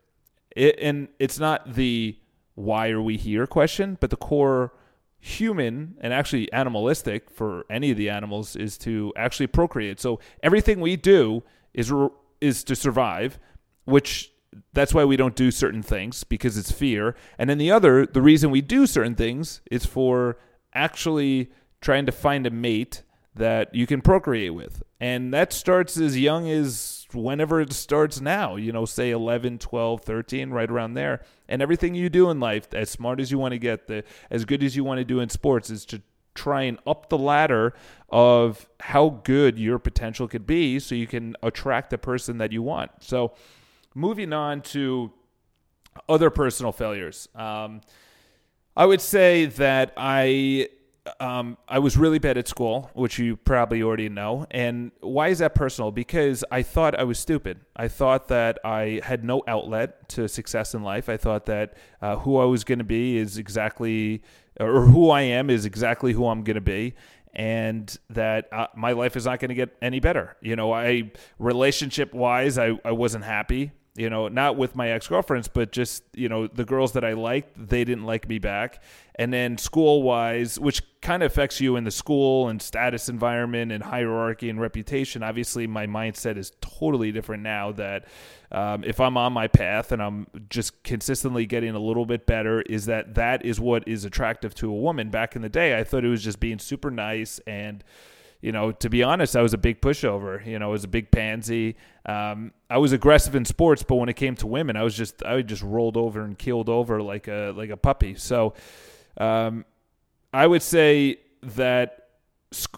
it, 0.59 0.79
and 0.81 1.09
it's 1.19 1.39
not 1.39 1.75
the 1.75 2.17
why 2.55 2.91
are 2.91 3.01
we 3.01 3.17
here 3.17 3.47
question, 3.47 3.97
but 4.01 4.11
the 4.11 4.17
core 4.17 4.73
human 5.21 5.97
and 6.01 6.13
actually 6.13 6.53
animalistic 6.53 7.31
for 7.31 7.65
any 7.71 7.91
of 7.91 7.97
the 7.97 8.11
animals 8.11 8.57
is 8.57 8.77
to 8.79 9.13
actually 9.17 9.47
procreate. 9.47 10.01
So 10.01 10.19
everything 10.43 10.81
we 10.81 10.97
do 10.97 11.43
is 11.73 11.91
re- 11.93 12.09
is 12.41 12.65
to 12.65 12.77
survive, 12.77 13.39
which 13.85 14.33
that's 14.73 14.95
why 14.95 15.05
we 15.05 15.17
don't 15.17 15.37
do 15.37 15.51
certain 15.51 15.83
things 15.83 16.25
because 16.25 16.57
it's 16.57 16.73
fear. 16.73 17.15
And 17.39 17.49
then 17.49 17.59
the 17.59 17.71
other, 17.71 18.07
the 18.07 18.23
reason 18.23 18.51
we 18.51 18.61
do 18.61 18.87
certain 18.87 19.15
things 19.15 19.61
is 19.71 19.85
for 19.85 20.39
actually 20.75 21.51
trying 21.81 22.07
to 22.07 22.13
find 22.13 22.47
a 22.47 22.51
mate 22.51 23.03
that 23.35 23.75
you 23.75 23.87
can 23.87 24.01
procreate 24.01 24.55
with. 24.55 24.83
And 25.01 25.33
that 25.33 25.53
starts 25.53 25.97
as 25.97 26.19
young 26.19 26.49
as 26.49 27.07
whenever 27.13 27.61
it 27.61 27.73
starts 27.73 28.21
now, 28.21 28.57
you 28.57 28.73
know, 28.73 28.85
say 28.85 29.11
11, 29.11 29.59
12, 29.59 30.01
13, 30.03 30.51
right 30.51 30.71
around 30.71 30.95
there. 30.95 31.23
And 31.49 31.63
everything 31.63 31.95
you 31.95 32.09
do 32.09 32.31
in 32.31 32.41
life, 32.41 32.75
as 32.75 32.91
smart 32.91 33.21
as 33.21 33.31
you 33.31 33.39
want 33.39 33.53
to 33.53 33.59
get, 33.59 33.87
the 33.87 34.03
as 34.31 34.45
good 34.45 34.63
as 34.63 34.77
you 34.77 34.85
want 34.85 34.99
to 34.99 35.05
do 35.05 35.21
in 35.21 35.29
sports 35.29 35.71
is 35.71 35.87
to 35.87 36.03
try 36.39 36.63
and 36.63 36.79
up 36.87 37.09
the 37.09 37.19
ladder 37.19 37.75
of 38.09 38.69
how 38.81 39.21
good 39.25 39.59
your 39.59 39.79
potential 39.79 40.29
could 40.29 40.47
be 40.47 40.79
so 40.79 40.95
you 40.95 41.07
can 41.07 41.37
attract 41.43 41.91
the 41.91 41.99
person 41.99 42.39
that 42.39 42.53
you 42.53 42.63
want. 42.63 42.91
So, 43.01 43.35
moving 43.95 44.33
on 44.33 44.63
to 44.63 45.13
other 46.09 46.31
personal 46.31 46.73
failures. 46.73 47.29
Um, 47.35 47.81
I 48.77 48.87
would 48.87 49.01
say 49.01 49.47
that 49.47 49.93
I 49.97 50.69
um, 51.21 51.59
I 51.69 51.79
was 51.79 51.97
really 51.97 52.19
bad 52.19 52.39
at 52.39 52.49
school, 52.49 52.91
which 52.95 53.19
you 53.19 53.37
probably 53.37 53.83
already 53.83 54.09
know. 54.09 54.47
And 54.51 54.93
why 55.01 55.29
is 55.29 55.39
that 55.41 55.55
personal? 55.55 55.91
Because 55.91 56.45
I 56.51 56.63
thought 56.63 56.99
I 56.99 57.05
was 57.05 57.19
stupid. 57.19 57.61
I 57.77 57.89
thought 57.89 58.29
that 58.29 58.59
I 58.65 59.01
had 59.03 59.25
no 59.25 59.43
outlet 59.47 60.09
to 60.11 60.29
success 60.29 60.75
in 60.75 60.83
life. 60.83 61.09
I 61.09 61.17
thought 61.17 61.47
that 61.47 61.75
uh, 62.01 62.17
who 62.17 62.39
I 62.39 62.45
was 62.45 62.65
going 62.65 62.79
to 62.79 62.85
be 62.85 63.17
is 63.17 63.39
exactly 63.39 64.23
or 64.61 64.87
who 64.87 65.11
I 65.11 65.23
am 65.23 65.51
is 65.51 65.65
exactly 65.65 66.13
who 66.13 66.27
I'm 66.27 66.43
going 66.43 66.57
to 66.57 66.61
be 66.61 66.95
and 67.35 67.97
that 68.11 68.53
uh, 68.53 68.67
my 68.75 68.93
life 68.93 69.17
is 69.17 69.27
not 69.27 69.39
going 69.39 69.51
to 69.51 69.55
get 69.55 69.77
any 69.81 70.01
better. 70.01 70.37
You 70.41 70.57
know, 70.57 70.73
I 70.73 71.13
relationship 71.39 72.13
wise, 72.13 72.59
I, 72.59 72.73
I 72.85 72.93
wasn't 72.93 73.25
happy. 73.25 73.73
You 73.99 74.09
know, 74.09 74.29
not 74.29 74.57
with 74.57 74.77
my 74.77 74.91
ex 74.91 75.09
girlfriends, 75.09 75.49
but 75.49 75.73
just, 75.73 76.05
you 76.15 76.29
know, 76.29 76.47
the 76.47 76.65
girls 76.65 76.93
that 76.93 77.05
I 77.05 77.15
liked, 77.15 77.69
they 77.69 77.85
didn't 77.85 78.05
like 78.05 78.29
me 78.29 78.39
back. 78.39 78.81
And 79.17 79.33
then 79.33 79.59
school 79.59 80.05
wise, 80.05 80.59
which 80.61 80.83
kind 81.01 81.25
of 81.25 81.33
affects 81.33 81.61
you 81.61 81.75
in 81.75 81.83
the 81.83 81.91
school 81.91 82.49
and 82.49 82.63
status 82.63 83.09
environment 83.09 83.73
and 83.73 83.83
hierarchy 83.83 84.51
and 84.51 84.61
reputation. 84.61 85.25
Obviously, 85.25 85.67
my 85.67 85.87
mindset 85.89 86.37
is 86.37 86.53
totally 86.61 87.11
different 87.11 87.43
now 87.43 87.73
that 87.73 88.05
um, 88.53 88.85
if 88.85 89.01
I'm 89.01 89.17
on 89.17 89.33
my 89.33 89.49
path 89.49 89.91
and 89.91 90.01
I'm 90.01 90.29
just 90.49 90.83
consistently 90.85 91.45
getting 91.45 91.75
a 91.75 91.81
little 91.81 92.07
bit 92.07 92.25
better, 92.25 92.63
is 92.63 92.87
that 92.87 93.17
that 93.17 93.45
is 93.45 93.59
what 93.59 93.89
is 93.89 94.05
attractive 94.05 94.55
to 94.57 94.71
a 94.71 94.77
woman. 94.77 95.11
Back 95.11 95.35
in 95.35 95.43
the 95.43 95.49
day, 95.49 95.77
I 95.77 95.83
thought 95.83 96.05
it 96.05 96.09
was 96.09 96.23
just 96.23 96.39
being 96.39 96.61
super 96.61 96.93
nice 96.93 97.41
and, 97.49 97.83
you 98.41 98.53
know, 98.53 98.71
to 98.71 98.89
be 98.89 99.03
honest, 99.03 99.37
I 99.37 99.43
was 99.43 99.53
a 99.53 99.59
big 99.59 99.81
pushover. 99.81 100.45
You 100.47 100.59
know, 100.59 100.67
I 100.67 100.71
was 100.71 100.85
a 100.85 100.89
big 100.89 101.11
pansy. 101.11 101.77
Um, 102.07 102.53
I 102.71 102.79
was 102.79 102.93
aggressive 102.93 103.35
in 103.35 103.45
sports, 103.45 103.83
but 103.83 103.97
when 103.97 104.09
it 104.09 104.15
came 104.15 104.37
to 104.37 104.47
women, 104.47 104.77
I 104.77 104.85
was 104.85 104.97
just 104.97 105.23
I 105.25 105.43
just 105.43 105.63
rolled 105.63 105.97
over 105.97 106.23
and 106.23 106.39
keeled 106.39 106.69
over 106.69 107.03
like 107.03 107.27
a 107.27 107.53
like 107.57 107.71
a 107.71 107.77
puppy. 107.77 108.15
So, 108.15 108.55
um, 109.17 109.65
I 110.33 110.47
would 110.47 110.63
say 110.63 111.19
that. 111.43 112.05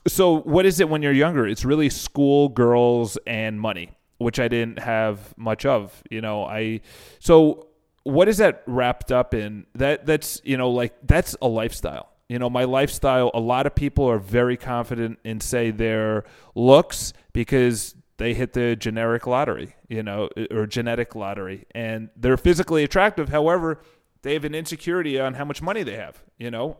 So, 0.08 0.40
what 0.40 0.66
is 0.66 0.80
it 0.80 0.88
when 0.88 1.02
you're 1.02 1.12
younger? 1.12 1.46
It's 1.46 1.64
really 1.64 1.90
school, 1.90 2.48
girls, 2.48 3.18
and 3.26 3.60
money, 3.60 3.92
which 4.18 4.40
I 4.40 4.48
didn't 4.48 4.78
have 4.78 5.36
much 5.36 5.66
of. 5.66 6.02
You 6.10 6.22
know, 6.22 6.44
I 6.44 6.80
so 7.18 7.68
what 8.02 8.28
is 8.28 8.38
that 8.38 8.62
wrapped 8.66 9.12
up 9.12 9.34
in? 9.34 9.66
That 9.74 10.06
that's 10.06 10.40
you 10.42 10.56
know 10.56 10.70
like 10.70 10.94
that's 11.06 11.36
a 11.42 11.48
lifestyle 11.48 12.09
you 12.30 12.38
know 12.38 12.48
my 12.48 12.62
lifestyle 12.62 13.32
a 13.34 13.40
lot 13.40 13.66
of 13.66 13.74
people 13.74 14.08
are 14.08 14.20
very 14.20 14.56
confident 14.56 15.18
in 15.24 15.40
say 15.40 15.72
their 15.72 16.22
looks 16.54 17.12
because 17.32 17.96
they 18.18 18.34
hit 18.34 18.52
the 18.52 18.76
generic 18.76 19.26
lottery 19.26 19.74
you 19.88 20.00
know 20.00 20.28
or 20.52 20.64
genetic 20.64 21.16
lottery 21.16 21.66
and 21.74 22.08
they're 22.16 22.36
physically 22.36 22.84
attractive. 22.84 23.30
However 23.30 23.82
they 24.22 24.34
have 24.34 24.44
an 24.44 24.54
insecurity 24.54 25.18
on 25.18 25.34
how 25.34 25.44
much 25.44 25.60
money 25.60 25.82
they 25.82 25.96
have 25.96 26.22
you 26.38 26.52
know? 26.52 26.76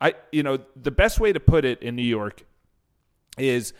I 0.00 0.14
you 0.30 0.44
know 0.44 0.60
the 0.76 0.92
best 0.92 1.18
way 1.18 1.32
to 1.32 1.40
put 1.40 1.64
it 1.64 1.82
in 1.82 1.96
new 1.96 2.02
york 2.02 2.44
is 3.36 3.72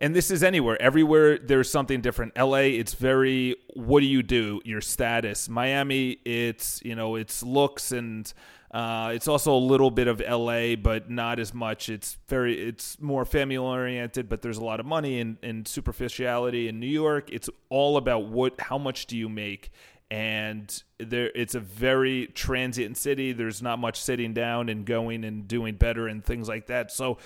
and 0.00 0.14
this 0.14 0.30
is 0.30 0.42
anywhere 0.42 0.76
everywhere 0.82 1.38
there's 1.38 1.70
something 1.70 2.02
different. 2.02 2.36
La 2.36 2.56
it's 2.56 2.92
very 2.92 3.56
what 3.74 4.00
do 4.00 4.06
you 4.06 4.22
do? 4.22 4.60
Your 4.64 4.82
status. 4.82 5.48
Miami 5.48 6.18
it's 6.26 6.82
you 6.84 6.94
know 6.94 7.14
it's 7.14 7.42
looks 7.42 7.92
and 7.92 8.30
uh, 8.72 9.10
it's 9.14 9.28
also 9.28 9.54
a 9.54 9.58
little 9.58 9.90
bit 9.90 10.08
of 10.08 10.20
LA, 10.20 10.76
but 10.76 11.10
not 11.10 11.38
as 11.38 11.52
much. 11.52 11.90
It's 11.90 12.16
very, 12.26 12.58
it's 12.58 12.98
more 13.00 13.26
family 13.26 13.58
oriented, 13.58 14.30
but 14.30 14.40
there's 14.40 14.56
a 14.56 14.64
lot 14.64 14.80
of 14.80 14.86
money 14.86 15.20
and, 15.20 15.36
and 15.42 15.68
superficiality. 15.68 16.68
In 16.68 16.80
New 16.80 16.86
York, 16.86 17.28
it's 17.30 17.50
all 17.68 17.98
about 17.98 18.28
what, 18.28 18.58
how 18.58 18.78
much 18.78 19.06
do 19.06 19.16
you 19.16 19.28
make, 19.28 19.70
and 20.10 20.82
there, 20.98 21.30
it's 21.34 21.54
a 21.54 21.60
very 21.60 22.28
transient 22.28 22.96
city. 22.96 23.32
There's 23.32 23.60
not 23.60 23.78
much 23.78 24.00
sitting 24.00 24.32
down 24.32 24.70
and 24.70 24.86
going 24.86 25.24
and 25.24 25.46
doing 25.46 25.74
better 25.74 26.08
and 26.08 26.24
things 26.24 26.48
like 26.48 26.68
that. 26.68 26.90
So, 26.90 27.18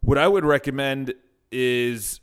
what 0.00 0.18
I 0.18 0.26
would 0.26 0.44
recommend 0.44 1.14
is 1.52 2.20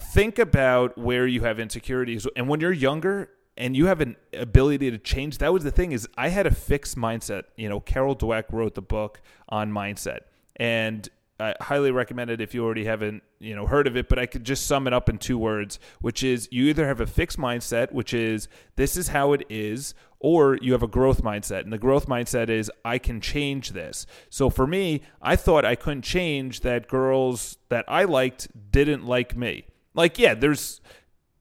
think 0.00 0.38
about 0.38 0.96
where 0.96 1.26
you 1.26 1.40
have 1.40 1.58
insecurities, 1.58 2.24
and 2.36 2.48
when 2.48 2.60
you're 2.60 2.72
younger, 2.72 3.30
and 3.58 3.76
you 3.76 3.86
have 3.86 4.00
an 4.00 4.16
ability 4.32 4.90
to 4.90 4.96
change 4.96 5.38
that 5.38 5.52
was 5.52 5.64
the 5.64 5.70
thing 5.70 5.92
is 5.92 6.08
i 6.16 6.28
had 6.28 6.46
a 6.46 6.50
fixed 6.50 6.96
mindset. 6.96 7.42
You 7.56 7.68
know 7.68 7.80
carol 7.80 8.16
dweck 8.16 8.44
wrote 8.52 8.74
the 8.74 8.82
book 8.82 9.20
on 9.48 9.70
mindset 9.70 10.20
and 10.56 11.06
i 11.38 11.54
highly 11.60 11.90
recommend 11.90 12.30
it 12.30 12.40
if 12.40 12.54
you 12.54 12.64
already 12.64 12.84
haven't 12.84 13.22
you 13.38 13.54
know 13.54 13.66
heard 13.66 13.86
of 13.86 13.96
it 13.96 14.08
but 14.08 14.18
i 14.18 14.24
could 14.24 14.44
just 14.44 14.66
sum 14.66 14.86
it 14.86 14.92
up 14.92 15.08
in 15.08 15.18
two 15.18 15.36
words 15.36 15.78
which 16.00 16.22
is 16.22 16.48
you 16.50 16.64
either 16.66 16.86
have 16.86 17.00
a 17.00 17.06
fixed 17.06 17.38
mindset 17.38 17.92
which 17.92 18.14
is 18.14 18.48
this 18.76 18.96
is 18.96 19.08
how 19.08 19.32
it 19.32 19.44
is 19.50 19.94
or 20.20 20.58
you 20.60 20.72
have 20.72 20.82
a 20.82 20.88
growth 20.88 21.22
mindset 21.22 21.62
and 21.62 21.72
the 21.72 21.78
growth 21.78 22.06
mindset 22.06 22.48
is 22.48 22.70
i 22.84 22.98
can 22.98 23.20
change 23.20 23.70
this. 23.70 24.06
So 24.30 24.50
for 24.50 24.66
me 24.66 25.02
i 25.22 25.36
thought 25.36 25.64
i 25.64 25.74
couldn't 25.74 26.02
change 26.02 26.60
that 26.60 26.88
girls 26.88 27.58
that 27.68 27.84
i 27.88 28.04
liked 28.04 28.48
didn't 28.70 29.04
like 29.04 29.36
me. 29.36 29.66
Like 29.94 30.18
yeah 30.18 30.34
there's 30.34 30.80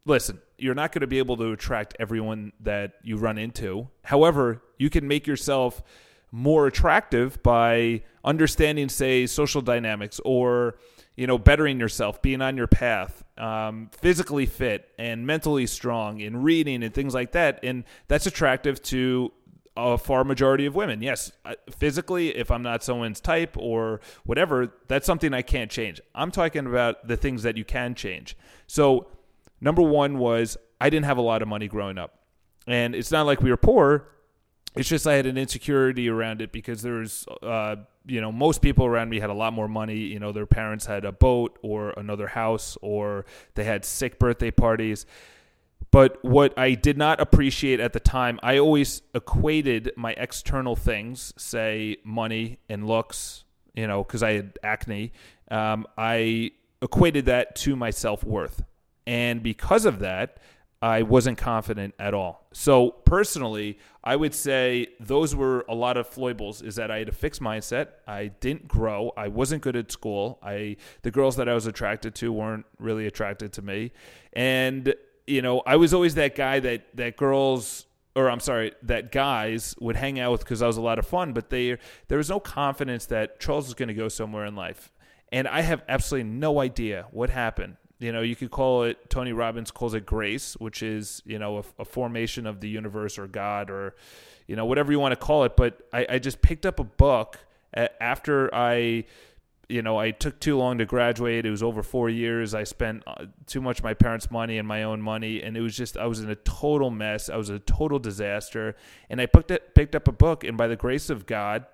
listen 0.05 0.39
you're 0.57 0.75
not 0.75 0.91
going 0.91 1.01
to 1.01 1.07
be 1.07 1.17
able 1.19 1.37
to 1.37 1.51
attract 1.51 1.95
everyone 1.99 2.51
that 2.59 2.93
you 3.03 3.17
run 3.17 3.37
into. 3.37 3.87
However, 4.03 4.63
you 4.77 4.89
can 4.89 5.07
make 5.07 5.27
yourself 5.27 5.81
more 6.31 6.67
attractive 6.67 7.41
by 7.43 8.03
understanding, 8.23 8.89
say, 8.89 9.25
social 9.25 9.61
dynamics 9.61 10.19
or 10.25 10.77
you 11.17 11.25
know, 11.25 11.37
bettering 11.39 11.79
yourself, 11.79 12.21
being 12.21 12.41
on 12.41 12.55
your 12.55 12.67
path, 12.67 13.23
um, 13.37 13.89
physically 13.91 14.45
fit 14.45 14.87
and 14.99 15.25
mentally 15.25 15.65
strong, 15.65 16.21
in 16.21 16.43
reading 16.43 16.83
and 16.83 16.93
things 16.93 17.13
like 17.13 17.31
that, 17.31 17.59
and 17.63 17.83
that's 18.07 18.27
attractive 18.27 18.81
to 18.83 19.33
a 19.75 19.97
far 19.97 20.23
majority 20.23 20.67
of 20.67 20.75
women. 20.75 21.01
Yes, 21.01 21.31
physically, 21.71 22.35
if 22.35 22.51
I'm 22.51 22.61
not 22.61 22.83
someone's 22.83 23.19
type 23.19 23.57
or 23.57 23.99
whatever, 24.25 24.71
that's 24.87 25.05
something 25.05 25.33
I 25.33 25.41
can't 25.41 25.71
change. 25.71 25.99
I'm 26.15 26.31
talking 26.31 26.67
about 26.67 27.07
the 27.07 27.17
things 27.17 27.43
that 27.43 27.57
you 27.57 27.65
can 27.65 27.95
change. 27.95 28.37
So 28.67 29.07
Number 29.59 29.81
one 29.81 30.17
was 30.17 30.57
I 30.79 30.89
didn't 30.89 31.05
have 31.05 31.17
a 31.17 31.21
lot 31.21 31.41
of 31.41 31.47
money 31.47 31.67
growing 31.67 31.97
up. 31.97 32.19
And 32.67 32.93
it's 32.95 33.11
not 33.11 33.25
like 33.25 33.41
we 33.41 33.49
were 33.49 33.57
poor. 33.57 34.09
It's 34.75 34.89
just 34.89 35.07
I 35.07 35.13
had 35.13 35.25
an 35.25 35.37
insecurity 35.37 36.09
around 36.09 36.41
it 36.41 36.51
because 36.51 36.81
there's, 36.81 37.25
uh, 37.41 37.77
you 38.05 38.21
know, 38.21 38.31
most 38.31 38.61
people 38.61 38.85
around 38.85 39.09
me 39.09 39.19
had 39.19 39.29
a 39.29 39.33
lot 39.33 39.53
more 39.53 39.67
money. 39.67 39.97
You 39.97 40.19
know, 40.19 40.31
their 40.31 40.45
parents 40.45 40.85
had 40.85 41.03
a 41.03 41.11
boat 41.11 41.57
or 41.63 41.91
another 41.91 42.27
house 42.27 42.77
or 42.81 43.25
they 43.55 43.63
had 43.63 43.85
sick 43.85 44.19
birthday 44.19 44.51
parties. 44.51 45.05
But 45.89 46.23
what 46.23 46.57
I 46.59 46.73
did 46.73 46.97
not 46.97 47.19
appreciate 47.19 47.79
at 47.79 47.93
the 47.93 47.99
time, 47.99 48.39
I 48.43 48.57
always 48.57 49.01
equated 49.15 49.91
my 49.95 50.11
external 50.11 50.75
things, 50.75 51.33
say 51.37 51.97
money 52.03 52.59
and 52.67 52.85
looks, 52.85 53.45
you 53.73 53.87
know, 53.87 54.03
because 54.03 54.21
I 54.21 54.33
had 54.33 54.59
acne. 54.63 55.13
Um, 55.49 55.87
I 55.97 56.51
equated 56.81 57.25
that 57.25 57.55
to 57.57 57.75
my 57.75 57.89
self 57.89 58.23
worth. 58.23 58.63
And 59.07 59.41
because 59.41 59.85
of 59.85 59.99
that, 59.99 60.37
I 60.81 61.01
wasn't 61.01 61.39
confident 61.39 61.95
at 61.97 62.13
all. 62.13 62.45
So 62.51 62.91
personally, 62.91 63.79
I 64.03 64.15
would 64.15 64.35
say 64.35 64.87
those 64.99 65.33
were 65.33 65.65
a 65.67 65.73
lot 65.73 65.97
of 65.97 66.07
foibles 66.07 66.61
is 66.61 66.75
that 66.75 66.91
I 66.91 66.99
had 66.99 67.09
a 67.09 67.13
fixed 67.13 67.41
mindset. 67.41 67.87
I 68.05 68.27
didn't 68.27 68.67
grow. 68.67 69.11
I 69.17 69.29
wasn't 69.29 69.63
good 69.63 69.75
at 69.75 69.91
school. 69.91 70.37
I 70.43 70.75
the 71.01 71.09
girls 71.09 71.37
that 71.37 71.49
I 71.49 71.55
was 71.55 71.65
attracted 71.65 72.13
to 72.15 72.31
weren't 72.31 72.65
really 72.79 73.07
attracted 73.07 73.53
to 73.53 73.63
me. 73.63 73.91
And 74.33 74.93
you 75.25 75.41
know, 75.41 75.63
I 75.65 75.77
was 75.77 75.93
always 75.93 76.13
that 76.15 76.35
guy 76.35 76.59
that 76.59 76.95
that 76.95 77.17
girls 77.17 77.87
or 78.15 78.29
I'm 78.29 78.39
sorry, 78.39 78.73
that 78.83 79.11
guys 79.11 79.75
would 79.79 79.95
hang 79.95 80.19
out 80.19 80.31
with 80.31 80.41
because 80.41 80.61
I 80.61 80.67
was 80.67 80.77
a 80.77 80.81
lot 80.81 80.99
of 80.99 81.07
fun, 81.07 81.33
but 81.33 81.49
they 81.49 81.77
there 82.07 82.19
was 82.19 82.29
no 82.29 82.39
confidence 82.39 83.07
that 83.07 83.39
Charles 83.39 83.65
was 83.65 83.73
going 83.73 83.87
to 83.87 83.95
go 83.95 84.09
somewhere 84.09 84.45
in 84.45 84.55
life. 84.55 84.91
And 85.31 85.47
I 85.47 85.61
have 85.61 85.83
absolutely 85.89 86.29
no 86.29 86.59
idea 86.59 87.07
what 87.11 87.29
happened. 87.29 87.77
You 87.99 88.11
know, 88.11 88.21
you 88.21 88.35
could 88.35 88.51
call 88.51 88.83
it, 88.83 89.09
Tony 89.09 89.33
Robbins 89.33 89.71
calls 89.71 89.93
it 89.93 90.05
grace, 90.05 90.55
which 90.59 90.83
is, 90.83 91.21
you 91.25 91.39
know, 91.39 91.57
a, 91.57 91.81
a 91.81 91.85
formation 91.85 92.45
of 92.45 92.59
the 92.59 92.69
universe 92.69 93.17
or 93.17 93.27
God 93.27 93.71
or, 93.71 93.95
you 94.47 94.55
know, 94.55 94.65
whatever 94.65 94.91
you 94.91 94.99
want 94.99 95.13
to 95.13 95.15
call 95.15 95.43
it. 95.45 95.55
But 95.55 95.81
I, 95.91 96.05
I 96.11 96.19
just 96.19 96.41
picked 96.41 96.65
up 96.65 96.79
a 96.79 96.83
book 96.83 97.39
after 97.73 98.53
I, 98.53 99.05
you 99.69 99.81
know, 99.81 99.97
I 99.97 100.11
took 100.11 100.39
too 100.39 100.57
long 100.57 100.77
to 100.77 100.85
graduate. 100.85 101.45
It 101.45 101.49
was 101.49 101.61
over 101.61 101.83
four 101.83 102.09
years. 102.09 102.53
I 102.53 102.63
spent 102.63 103.03
uh, 103.05 103.25
too 103.47 103.61
much 103.61 103.79
of 103.79 103.83
my 103.83 103.93
parents' 103.93 104.31
money 104.31 104.57
and 104.57 104.67
my 104.67 104.83
own 104.83 105.01
money, 105.01 105.43
and 105.43 105.57
it 105.57 105.61
was 105.61 105.75
just 105.75 105.97
I 105.97 106.05
was 106.05 106.21
in 106.21 106.29
a 106.29 106.35
total 106.35 106.89
mess. 106.89 107.29
I 107.29 107.35
was 107.35 107.49
a 107.49 107.59
total 107.59 107.99
disaster, 107.99 108.75
and 109.09 109.19
I 109.19 109.25
picked 109.25 109.51
it, 109.51 109.75
picked 109.75 109.95
up 109.95 110.07
a 110.07 110.13
book, 110.13 110.43
and 110.43 110.57
by 110.57 110.67
the 110.67 110.77
grace 110.77 111.09
of 111.09 111.25
God, 111.25 111.65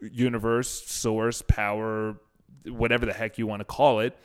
universe, 0.00 0.68
source, 0.86 1.42
power, 1.42 2.16
whatever 2.66 3.04
the 3.04 3.12
heck 3.12 3.36
you 3.36 3.46
want 3.46 3.60
to 3.60 3.64
call 3.64 4.00
it, 4.00 4.16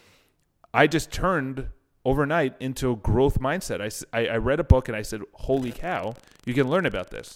I 0.78 0.86
just 0.86 1.12
turned 1.12 1.70
overnight 2.06 2.54
into 2.60 2.92
a 2.92 2.96
growth 2.96 3.40
mindset. 3.40 3.82
I, 3.82 4.18
I, 4.18 4.28
I 4.28 4.38
read 4.38 4.60
a 4.60 4.64
book 4.64 4.88
and 4.88 4.96
I 4.96 5.02
said, 5.02 5.22
holy 5.34 5.72
cow, 5.72 6.14
you 6.46 6.54
can 6.54 6.70
learn 6.70 6.86
about 6.86 7.10
this. 7.10 7.36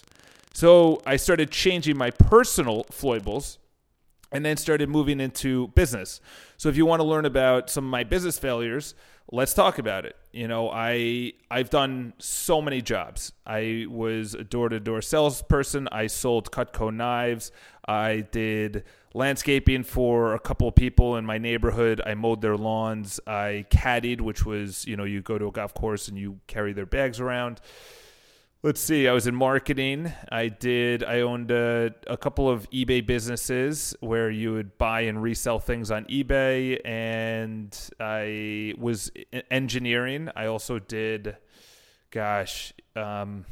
So 0.53 1.01
I 1.07 1.15
started 1.15 1.49
changing 1.49 1.97
my 1.97 2.11
personal 2.11 2.83
foibles 2.91 3.57
and 4.31 4.45
then 4.45 4.57
started 4.57 4.89
moving 4.89 5.19
into 5.19 5.69
business. 5.69 6.21
So 6.57 6.69
if 6.69 6.77
you 6.77 6.85
want 6.85 6.99
to 6.99 7.03
learn 7.03 7.25
about 7.25 7.71
some 7.71 7.83
of 7.83 7.89
my 7.89 8.03
business 8.03 8.37
failures, 8.37 8.93
let's 9.31 9.55
talk 9.55 9.79
about 9.79 10.05
it. 10.05 10.15
You 10.31 10.47
know, 10.47 10.69
I 10.69 11.33
I've 11.49 11.71
done 11.71 12.13
so 12.19 12.61
many 12.61 12.81
jobs. 12.81 13.33
I 13.45 13.87
was 13.89 14.35
a 14.35 14.43
door-to-door 14.43 15.01
salesperson. 15.01 15.89
I 15.91 16.07
sold 16.07 16.51
Cutco 16.51 16.93
knives. 16.93 17.51
I 17.85 18.21
did 18.31 18.83
landscaping 19.13 19.83
for 19.83 20.33
a 20.33 20.39
couple 20.39 20.67
of 20.67 20.75
people 20.75 21.17
in 21.17 21.25
my 21.25 21.37
neighborhood. 21.37 22.01
I 22.05 22.13
mowed 22.13 22.41
their 22.41 22.57
lawns. 22.57 23.19
I 23.27 23.65
caddied, 23.69 24.21
which 24.21 24.45
was, 24.45 24.85
you 24.85 24.95
know, 24.95 25.03
you 25.03 25.21
go 25.21 25.37
to 25.37 25.47
a 25.47 25.51
golf 25.51 25.73
course 25.73 26.07
and 26.07 26.17
you 26.17 26.39
carry 26.47 26.73
their 26.73 26.85
bags 26.85 27.19
around. 27.19 27.59
Let's 28.63 28.79
see. 28.79 29.07
I 29.07 29.11
was 29.13 29.25
in 29.25 29.35
marketing. 29.35 30.13
I 30.31 30.49
did. 30.49 31.03
I 31.03 31.21
owned 31.21 31.49
a, 31.49 31.95
a, 32.05 32.15
couple 32.15 32.47
of 32.47 32.69
eBay 32.69 33.03
businesses 33.03 33.95
where 34.01 34.29
you 34.29 34.53
would 34.53 34.77
buy 34.77 35.01
and 35.01 35.19
resell 35.19 35.57
things 35.57 35.89
on 35.89 36.05
eBay, 36.05 36.79
and 36.85 37.75
I 37.99 38.75
was 38.77 39.11
engineering. 39.49 40.29
I 40.35 40.45
also 40.45 40.77
did 40.77 41.37
gosh, 42.11 42.73
um, 42.95 43.45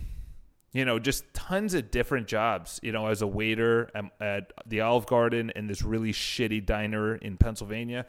you 0.72 0.86
know, 0.86 1.00
just 1.00 1.24
tons 1.34 1.74
of 1.74 1.92
different 1.92 2.28
jobs. 2.28 2.80
You 2.84 2.92
know, 2.92 3.08
as 3.08 3.22
a 3.22 3.28
waiter 3.28 3.90
at, 4.20 4.54
the 4.66 4.82
Olive 4.82 5.06
Garden 5.06 5.52
and 5.56 5.70
this 5.70 5.82
really 5.82 6.14
shitty 6.14 6.66
diner 6.66 7.16
in 7.16 7.38
Pennsylvania. 7.38 8.06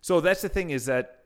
So 0.00 0.20
that's 0.20 0.42
the 0.42 0.48
thing 0.48 0.70
is 0.70 0.86
that 0.86 1.24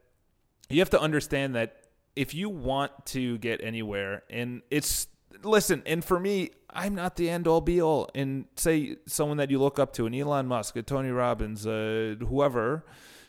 you 0.68 0.80
have 0.80 0.90
to 0.90 1.00
understand 1.00 1.54
that 1.54 1.76
if 2.16 2.34
you 2.34 2.48
want 2.48 3.06
to 3.06 3.38
get 3.38 3.62
anywhere, 3.62 4.22
and 4.30 4.62
it's 4.70 5.08
listen, 5.42 5.82
and 5.86 6.04
for 6.04 6.18
me, 6.18 6.50
I'm 6.70 6.94
not 6.94 7.16
the 7.16 7.30
end 7.30 7.46
all 7.46 7.60
be 7.60 7.80
all. 7.80 8.10
And 8.14 8.46
say 8.56 8.96
someone 9.06 9.36
that 9.38 9.50
you 9.50 9.58
look 9.58 9.78
up 9.78 9.92
to, 9.94 10.06
an 10.06 10.14
Elon 10.14 10.46
Musk, 10.46 10.76
a 10.76 10.82
Tony 10.82 11.10
Robbins, 11.10 11.66
uh, 11.66 12.16
whoever, 12.20 12.84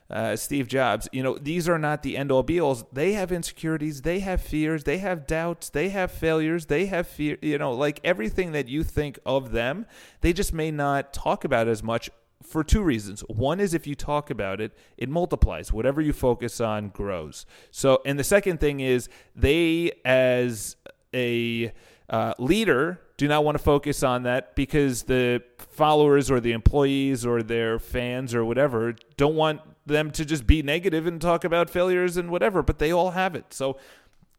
uh, 0.10 0.36
Steve 0.36 0.68
Jobs, 0.68 1.10
you 1.12 1.24
know, 1.24 1.38
these 1.38 1.68
are 1.68 1.80
not 1.80 2.04
the 2.04 2.16
end 2.16 2.32
all 2.32 2.44
be 2.44 2.60
alls. 2.60 2.86
They 2.94 3.14
have 3.14 3.32
insecurities, 3.32 4.04
they 4.04 4.20
have 4.20 4.42
fears, 4.42 4.84
they 4.84 5.00
have 5.00 5.26
doubts, 5.26 5.70
they 5.70 5.90
have 5.90 6.12
failures, 6.12 6.68
they 6.68 6.86
have 6.86 7.08
fear, 7.08 7.38
you 7.42 7.58
know, 7.58 7.72
like 7.72 8.00
everything 8.04 8.52
that 8.52 8.68
you 8.68 8.84
think 8.84 9.18
of 9.26 9.52
them, 9.52 9.88
they 10.22 10.32
just 10.32 10.54
may 10.54 10.70
not 10.70 11.12
talk 11.12 11.44
about 11.44 11.68
as 11.68 11.82
much 11.82 12.10
for 12.44 12.64
two 12.64 12.84
reasons. 12.84 13.22
One 13.22 13.60
is 13.60 13.74
if 13.74 13.88
you 13.88 13.96
talk 13.96 14.30
about 14.30 14.62
it, 14.62 14.74
it 14.98 15.10
multiplies. 15.10 15.74
Whatever 15.74 16.02
you 16.02 16.14
focus 16.14 16.62
on 16.62 16.90
grows. 16.90 17.48
So, 17.72 18.02
and 18.06 18.20
the 18.20 18.24
second 18.24 18.60
thing 18.60 18.82
is 18.82 19.10
they, 19.36 19.92
as 20.06 20.76
a 21.14 21.74
uh, 22.10 22.34
leader, 22.38 23.02
do 23.18 23.28
not 23.28 23.44
want 23.44 23.58
to 23.58 23.64
focus 23.64 24.04
on 24.04 24.24
that 24.24 24.56
because 24.56 25.04
the 25.04 25.42
followers 25.58 26.30
or 26.30 26.40
the 26.40 26.52
employees 26.52 27.26
or 27.26 27.42
their 27.42 27.80
fans 27.80 28.36
or 28.36 28.46
whatever 28.46 28.96
don't 29.18 29.36
want 29.36 29.62
them 29.86 30.12
to 30.12 30.25
just 30.25 30.48
be 30.48 30.62
negative 30.63 31.06
and 31.06 31.22
talk 31.22 31.44
about 31.44 31.70
failures 31.70 32.18
and 32.18 32.30
whatever, 32.30 32.63
but 32.63 32.80
they 32.80 32.92
all 32.92 33.12
have 33.12 33.36
it. 33.36 33.54
So, 33.54 33.77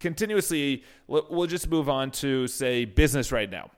continuously, 0.01 0.85
we'll 1.07 1.47
just 1.47 1.69
move 1.69 1.89
on 1.89 2.11
to 2.13 2.47
say 2.47 2.85
business 2.85 3.33
right 3.33 3.51
now. 3.51 3.71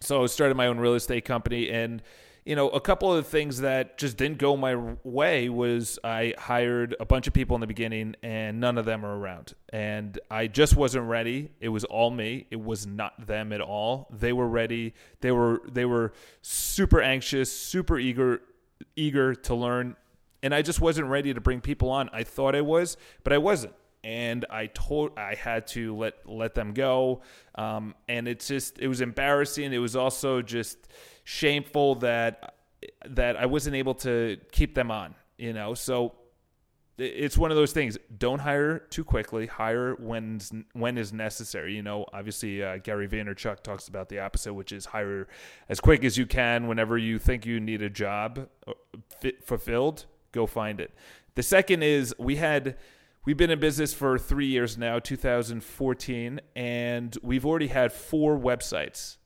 So, 0.00 0.22
I 0.22 0.26
started 0.26 0.56
my 0.56 0.66
own 0.66 0.78
real 0.78 0.94
estate 0.94 1.24
company 1.24 1.70
and 1.70 2.02
you 2.46 2.54
know, 2.54 2.68
a 2.68 2.80
couple 2.80 3.12
of 3.12 3.26
things 3.26 3.60
that 3.62 3.98
just 3.98 4.16
didn't 4.16 4.38
go 4.38 4.56
my 4.56 4.76
way 5.02 5.48
was 5.48 5.98
I 6.04 6.32
hired 6.38 6.94
a 7.00 7.04
bunch 7.04 7.26
of 7.26 7.32
people 7.32 7.56
in 7.56 7.60
the 7.60 7.66
beginning 7.66 8.14
and 8.22 8.60
none 8.60 8.78
of 8.78 8.84
them 8.84 9.04
are 9.04 9.18
around. 9.18 9.54
And 9.70 10.16
I 10.30 10.46
just 10.46 10.76
wasn't 10.76 11.08
ready. 11.08 11.50
It 11.60 11.70
was 11.70 11.84
all 11.84 12.12
me. 12.12 12.46
It 12.52 12.62
was 12.62 12.86
not 12.86 13.26
them 13.26 13.52
at 13.52 13.60
all. 13.60 14.06
They 14.16 14.32
were 14.32 14.46
ready. 14.46 14.94
They 15.22 15.32
were 15.32 15.60
they 15.68 15.84
were 15.84 16.12
super 16.40 17.02
anxious, 17.02 17.50
super 17.52 17.98
eager 17.98 18.42
eager 18.94 19.34
to 19.34 19.54
learn. 19.56 19.96
And 20.46 20.54
I 20.54 20.62
just 20.62 20.80
wasn't 20.80 21.08
ready 21.08 21.34
to 21.34 21.40
bring 21.40 21.60
people 21.60 21.90
on. 21.90 22.08
I 22.12 22.22
thought 22.22 22.54
I 22.54 22.60
was, 22.60 22.96
but 23.24 23.32
I 23.32 23.38
wasn't 23.38 23.74
and 24.06 24.44
I 24.48 24.66
told 24.66 25.18
I 25.18 25.34
had 25.34 25.66
to 25.68 25.96
let 25.96 26.14
let 26.30 26.54
them 26.54 26.74
go. 26.74 27.22
Um, 27.56 27.96
and 28.08 28.28
it's 28.28 28.46
just 28.46 28.78
it 28.78 28.86
was 28.86 29.00
embarrassing. 29.00 29.72
It 29.72 29.78
was 29.78 29.96
also 29.96 30.42
just 30.42 30.78
shameful 31.24 31.96
that 31.96 32.54
that 33.04 33.36
I 33.36 33.46
wasn't 33.46 33.74
able 33.74 33.94
to 33.96 34.38
keep 34.52 34.76
them 34.76 34.92
on. 34.92 35.16
You 35.38 35.52
know, 35.52 35.74
so 35.74 36.14
it's 36.98 37.36
one 37.36 37.50
of 37.50 37.56
those 37.56 37.72
things. 37.72 37.98
Don't 38.16 38.38
hire 38.38 38.78
too 38.78 39.02
quickly. 39.02 39.46
Hire 39.46 39.96
when 39.96 40.40
when 40.72 40.98
is 40.98 41.12
necessary. 41.12 41.74
You 41.74 41.82
know, 41.82 42.06
obviously 42.12 42.62
uh, 42.62 42.78
Gary 42.78 43.08
Vaynerchuk 43.08 43.64
talks 43.64 43.88
about 43.88 44.08
the 44.08 44.20
opposite, 44.20 44.54
which 44.54 44.70
is 44.70 44.86
hire 44.86 45.26
as 45.68 45.80
quick 45.80 46.04
as 46.04 46.16
you 46.16 46.26
can 46.26 46.68
whenever 46.68 46.96
you 46.96 47.18
think 47.18 47.44
you 47.44 47.58
need 47.58 47.82
a 47.82 47.90
job 47.90 48.48
uh, 48.68 48.72
fulfilled. 49.44 50.06
Go 50.36 50.46
find 50.46 50.80
it. 50.80 50.92
The 51.34 51.42
second 51.42 51.82
is 51.82 52.14
we 52.18 52.36
had 52.36 52.76
we've 53.24 53.38
been 53.38 53.50
in 53.50 53.58
business 53.58 53.94
for 53.94 54.18
three 54.18 54.46
years 54.46 54.76
now, 54.76 54.98
2014, 54.98 56.40
and 56.54 57.16
we've 57.22 57.46
already 57.46 57.68
had 57.68 57.90
four 57.90 58.38
websites. 58.38 59.16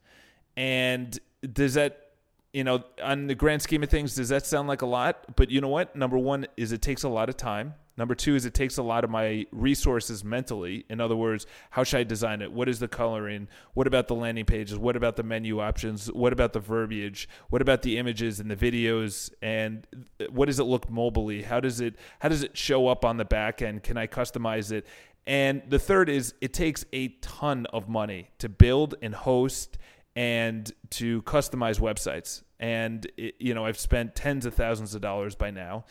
And 0.57 1.19
does 1.53 1.75
that 1.75 2.10
you 2.53 2.65
know 2.65 2.83
on 3.03 3.27
the 3.27 3.35
grand 3.35 3.63
scheme 3.63 3.83
of 3.83 3.91
things 3.91 4.15
does 4.15 4.29
that 4.31 4.47
sound 4.47 4.69
like 4.69 4.83
a 4.83 4.87
lot? 4.87 5.37
But 5.37 5.51
you 5.51 5.61
know 5.61 5.69
what? 5.69 5.95
Number 5.95 6.19
one 6.19 6.47
is 6.57 6.73
it 6.73 6.83
takes 6.83 7.03
a 7.03 7.09
lot 7.09 7.29
of 7.29 7.37
time. 7.37 7.75
Number 7.97 8.15
two 8.15 8.35
is 8.35 8.47
it 8.47 8.55
takes 8.55 8.79
a 8.79 8.83
lot 8.83 9.05
of 9.05 9.11
my 9.11 9.47
resources 9.53 10.25
mentally. 10.25 10.87
In 10.89 11.01
other 11.01 11.17
words 11.17 11.47
how 11.71 11.85
should 11.85 12.01
i 12.01 12.05
design 12.05 12.43
it? 12.43 12.51
What 12.51 12.69
is 12.69 12.79
the 12.79 12.89
coloring? 12.89 13.49
What 13.75 13.87
about 13.87 14.09
the 14.09 14.15
landing 14.15 14.47
pages? 14.47 14.79
What 14.79 14.97
about 14.97 15.17
the 15.17 15.23
menu 15.23 15.61
options? 15.61 16.07
What 16.07 16.33
about 16.33 16.53
the 16.53 16.61
verbiage? 16.61 17.29
What 17.51 17.63
about 17.63 17.83
the 17.83 17.99
images 17.99 18.41
and 18.41 18.51
the 18.51 18.57
videos? 18.57 19.31
And 19.43 19.87
what 20.31 20.47
does 20.47 20.59
it 20.59 20.65
look 20.65 20.91
mobilely 20.91 21.43
how 21.43 21.61
does 21.61 21.81
it 21.81 21.97
how 22.21 22.29
does 22.29 22.43
it 22.43 22.57
show 22.57 22.89
up 22.89 23.05
on 23.05 23.17
the 23.17 23.25
back 23.25 23.63
end? 23.63 23.83
Can 23.83 23.97
i 23.97 24.07
customize 24.07 24.73
it? 24.73 24.87
And 25.27 25.63
the 25.69 25.79
third 25.79 26.09
is 26.09 26.35
it 26.41 26.53
takes 26.53 26.85
a 26.93 27.09
ton 27.21 27.67
of 27.67 27.89
money 27.89 28.31
to 28.39 28.49
build 28.49 28.97
and 29.03 29.15
host 29.15 29.79
and 30.21 30.71
to 30.91 31.23
customize 31.23 31.81
websites. 31.81 32.43
And 32.59 33.11
it, 33.17 33.37
you 33.39 33.55
know, 33.55 33.65
I've 33.65 33.79
spent 33.79 34.15
tens 34.15 34.45
of 34.45 34.53
thousands 34.53 34.95
of 34.95 35.01
dollars 35.01 35.35
by 35.35 35.51
now, 35.51 35.87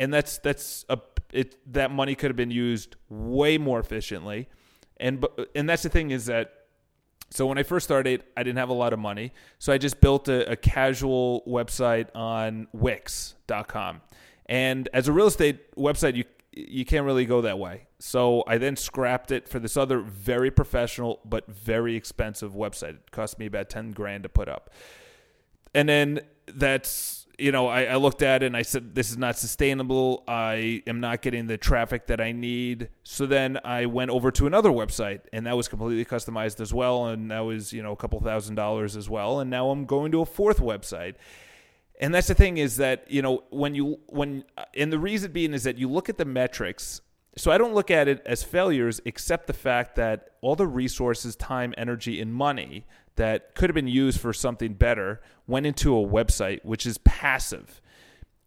and 0.00 0.12
that's 0.12 0.38
that's 0.38 0.84
a 0.88 0.98
it 1.32 1.54
that 1.72 1.92
money 1.92 2.16
could 2.16 2.30
have 2.30 2.36
been 2.36 2.50
used 2.50 2.96
way 3.08 3.58
more 3.58 3.78
efficiently. 3.78 4.48
And 4.96 5.24
and 5.54 5.68
that's 5.68 5.84
the 5.84 5.88
thing 5.88 6.10
is 6.10 6.26
that 6.26 6.52
so 7.30 7.46
when 7.46 7.58
I 7.58 7.62
first 7.62 7.84
started, 7.84 8.24
I 8.36 8.42
didn't 8.42 8.58
have 8.58 8.70
a 8.70 8.74
lot 8.74 8.92
of 8.92 8.98
money, 8.98 9.32
so 9.60 9.72
I 9.72 9.78
just 9.78 10.00
built 10.00 10.26
a, 10.26 10.50
a 10.50 10.56
casual 10.56 11.44
website 11.46 12.08
on 12.12 12.66
Wix.com. 12.72 14.00
And 14.46 14.88
as 14.92 15.06
a 15.06 15.12
real 15.12 15.28
estate 15.28 15.76
website, 15.76 16.16
you 16.16 16.24
you 16.52 16.84
can't 16.84 17.06
really 17.06 17.24
go 17.24 17.42
that 17.42 17.60
way. 17.60 17.86
So 18.00 18.42
I 18.46 18.56
then 18.56 18.76
scrapped 18.76 19.30
it 19.30 19.46
for 19.46 19.58
this 19.58 19.76
other 19.76 20.00
very 20.00 20.50
professional 20.50 21.20
but 21.24 21.46
very 21.46 21.96
expensive 21.96 22.52
website. 22.52 22.94
It 22.94 23.10
cost 23.10 23.38
me 23.38 23.44
about 23.44 23.68
10 23.68 23.92
grand 23.92 24.22
to 24.22 24.30
put 24.30 24.48
up. 24.48 24.70
And 25.74 25.86
then 25.86 26.20
that's, 26.46 27.26
you 27.38 27.52
know, 27.52 27.68
I, 27.68 27.84
I 27.84 27.96
looked 27.96 28.22
at 28.22 28.42
it 28.42 28.46
and 28.46 28.56
I 28.56 28.62
said, 28.62 28.94
this 28.94 29.10
is 29.10 29.18
not 29.18 29.36
sustainable. 29.36 30.24
I 30.26 30.82
am 30.86 31.00
not 31.00 31.20
getting 31.20 31.46
the 31.46 31.58
traffic 31.58 32.06
that 32.06 32.22
I 32.22 32.32
need. 32.32 32.88
So 33.02 33.26
then 33.26 33.58
I 33.64 33.84
went 33.84 34.10
over 34.10 34.30
to 34.30 34.46
another 34.46 34.70
website 34.70 35.20
and 35.30 35.46
that 35.46 35.56
was 35.56 35.68
completely 35.68 36.06
customized 36.06 36.60
as 36.60 36.72
well. 36.72 37.06
And 37.06 37.30
that 37.30 37.40
was, 37.40 37.70
you 37.70 37.82
know, 37.82 37.92
a 37.92 37.96
couple 37.96 38.18
thousand 38.20 38.54
dollars 38.54 38.96
as 38.96 39.10
well. 39.10 39.40
And 39.40 39.50
now 39.50 39.68
I'm 39.70 39.84
going 39.84 40.10
to 40.12 40.22
a 40.22 40.26
fourth 40.26 40.58
website 40.58 41.16
and 42.00 42.14
that's 42.14 42.28
the 42.28 42.34
thing 42.34 42.56
is 42.56 42.78
that 42.78 43.04
you 43.10 43.20
know 43.20 43.44
when 43.50 43.74
you 43.74 44.00
when 44.06 44.42
and 44.74 44.90
the 44.90 44.98
reason 44.98 45.30
being 45.30 45.52
is 45.52 45.64
that 45.64 45.76
you 45.76 45.86
look 45.86 46.08
at 46.08 46.16
the 46.16 46.24
metrics 46.24 47.02
so 47.36 47.50
i 47.50 47.58
don't 47.58 47.74
look 47.74 47.90
at 47.90 48.08
it 48.08 48.22
as 48.26 48.42
failures 48.42 49.00
except 49.04 49.46
the 49.46 49.52
fact 49.52 49.96
that 49.96 50.30
all 50.40 50.56
the 50.56 50.66
resources 50.66 51.36
time 51.36 51.74
energy 51.76 52.20
and 52.20 52.34
money 52.34 52.84
that 53.20 53.54
could 53.54 53.68
have 53.68 53.74
been 53.74 53.86
used 53.86 54.18
for 54.18 54.32
something 54.32 54.72
better 54.72 55.20
went 55.46 55.66
into 55.66 55.94
a 55.94 56.06
website 56.06 56.64
which 56.64 56.86
is 56.86 56.96
passive. 56.98 57.82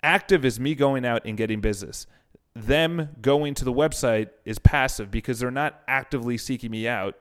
Active 0.01 0.43
is 0.43 0.59
me 0.59 0.73
going 0.73 1.05
out 1.05 1.21
and 1.25 1.37
getting 1.37 1.61
business. 1.61 2.07
Them 2.55 3.09
going 3.21 3.53
to 3.53 3.65
the 3.65 3.71
website 3.71 4.29
is 4.45 4.57
passive 4.57 5.11
because 5.11 5.39
they're 5.39 5.51
not 5.51 5.81
actively 5.87 6.39
seeking 6.39 6.71
me 6.71 6.87
out. 6.87 7.15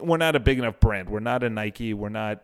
We're 0.00 0.18
not 0.18 0.36
a 0.36 0.40
big 0.40 0.60
enough 0.60 0.78
brand. 0.78 1.10
We're 1.10 1.18
not 1.18 1.42
a 1.42 1.50
nike. 1.50 1.94
We're 1.94 2.10
not 2.10 2.42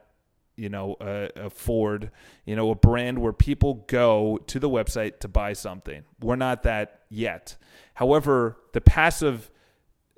you 0.56 0.68
know, 0.68 0.96
a, 1.00 1.30
a, 1.36 1.50
Ford, 1.50 2.12
you 2.44 2.54
know, 2.54 2.70
a 2.70 2.76
brand 2.76 3.18
where 3.18 3.32
people 3.32 3.84
go 3.88 4.38
to 4.46 4.60
the 4.60 4.68
website 4.70 5.18
to 5.20 5.28
buy 5.28 5.52
something. 5.52 6.04
We're 6.20 6.36
not 6.36 6.62
that 6.62 7.00
yet. 7.08 7.56
However, 7.94 8.56
the 8.72 8.80
passive 8.80 9.50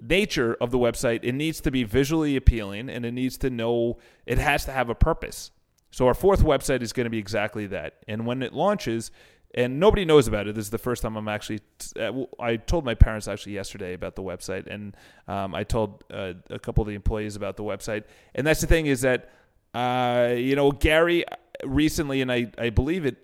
nature 0.00 0.56
of 0.60 0.70
the 0.70 0.78
website, 0.78 1.20
it 1.22 1.32
needs 1.32 1.60
to 1.60 1.70
be 1.70 1.84
visually 1.84 2.36
appealing 2.36 2.88
and 2.88 3.04
it 3.04 3.12
needs 3.12 3.38
to 3.38 3.50
know, 3.50 3.98
it 4.26 4.38
has 4.38 4.64
to 4.66 4.72
have 4.72 4.90
a 4.90 4.94
purpose. 4.94 5.50
So 5.90 6.06
our 6.06 6.14
fourth 6.14 6.42
website 6.42 6.82
is 6.82 6.92
going 6.92 7.04
to 7.04 7.10
be 7.10 7.18
exactly 7.18 7.66
that. 7.68 7.94
And 8.06 8.26
when 8.26 8.42
it 8.42 8.52
launches, 8.52 9.10
and 9.54 9.80
nobody 9.80 10.04
knows 10.04 10.28
about 10.28 10.46
it. 10.46 10.54
This 10.54 10.66
is 10.66 10.70
the 10.70 10.76
first 10.76 11.00
time 11.00 11.16
I'm 11.16 11.28
actually. 11.28 11.60
Uh, 11.98 12.24
I 12.38 12.56
told 12.56 12.84
my 12.84 12.94
parents 12.94 13.26
actually 13.26 13.52
yesterday 13.52 13.94
about 13.94 14.14
the 14.14 14.22
website, 14.22 14.66
and 14.66 14.94
um, 15.28 15.54
I 15.54 15.64
told 15.64 16.04
uh, 16.12 16.34
a 16.50 16.58
couple 16.58 16.82
of 16.82 16.88
the 16.88 16.94
employees 16.94 17.36
about 17.36 17.56
the 17.56 17.62
website. 17.62 18.04
And 18.34 18.46
that's 18.46 18.60
the 18.60 18.66
thing 18.66 18.84
is 18.84 19.00
that 19.00 19.30
uh, 19.76 20.32
you 20.34 20.56
know, 20.56 20.72
Gary 20.72 21.24
recently, 21.62 22.22
and 22.22 22.32
I, 22.32 22.50
I 22.56 22.70
believe 22.70 23.04
it, 23.04 23.16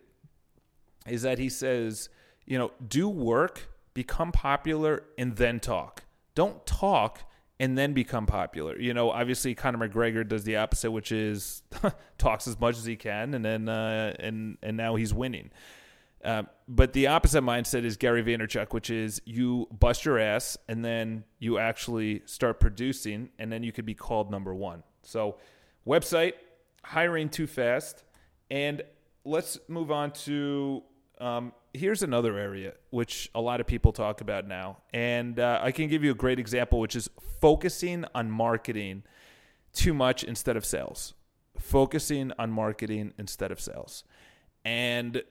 is 1.06 1.22
that 1.22 1.38
he 1.38 1.48
says, 1.48 2.10
you 2.44 2.58
know, 2.58 2.72
do 2.86 3.08
work, 3.08 3.68
become 3.94 4.32
popular, 4.32 5.04
and 5.18 5.36
then 5.36 5.60
talk. 5.60 6.04
Don't 6.34 6.64
talk 6.66 7.24
and 7.60 7.78
then 7.78 7.92
become 7.92 8.26
popular. 8.26 8.76
You 8.78 8.92
know, 8.92 9.10
obviously 9.10 9.54
Conor 9.54 9.88
McGregor 9.88 10.26
does 10.26 10.44
the 10.44 10.56
opposite, 10.56 10.90
which 10.90 11.12
is 11.12 11.62
talks 12.18 12.48
as 12.48 12.58
much 12.58 12.76
as 12.76 12.84
he 12.84 12.96
can, 12.96 13.34
and 13.34 13.44
then 13.44 13.68
uh, 13.68 14.14
and 14.18 14.58
and 14.62 14.76
now 14.76 14.96
he's 14.96 15.14
winning. 15.14 15.50
Uh, 16.24 16.44
but 16.68 16.92
the 16.92 17.08
opposite 17.08 17.42
mindset 17.42 17.84
is 17.84 17.96
Gary 17.96 18.22
Vaynerchuk, 18.22 18.72
which 18.72 18.90
is 18.90 19.20
you 19.24 19.68
bust 19.76 20.04
your 20.04 20.18
ass 20.18 20.56
and 20.68 20.84
then 20.84 21.24
you 21.40 21.58
actually 21.58 22.22
start 22.26 22.60
producing, 22.60 23.30
and 23.38 23.52
then 23.52 23.62
you 23.62 23.72
could 23.72 23.86
be 23.86 23.94
called 23.94 24.30
number 24.30 24.54
one. 24.54 24.82
So 25.02 25.36
website, 25.86 26.34
hiring 26.84 27.28
too 27.28 27.46
fast, 27.46 28.04
and 28.50 28.82
let's 29.24 29.58
move 29.68 29.90
on 29.90 30.12
to 30.12 30.82
um, 31.22 31.52
here's 31.72 32.02
another 32.02 32.36
area 32.36 32.74
which 32.90 33.30
a 33.34 33.40
lot 33.40 33.60
of 33.60 33.66
people 33.66 33.92
talk 33.92 34.20
about 34.20 34.46
now, 34.46 34.78
and 34.92 35.38
uh, 35.38 35.60
I 35.62 35.70
can 35.70 35.88
give 35.88 36.02
you 36.02 36.10
a 36.10 36.14
great 36.14 36.38
example, 36.38 36.80
which 36.80 36.96
is 36.96 37.08
focusing 37.40 38.04
on 38.14 38.30
marketing 38.30 39.04
too 39.72 39.94
much 39.94 40.24
instead 40.24 40.56
of 40.56 40.66
sales. 40.66 41.14
Focusing 41.58 42.32
on 42.38 42.50
marketing 42.50 43.12
instead 43.18 43.52
of 43.52 43.60
sales, 43.60 44.02
and 44.64 45.22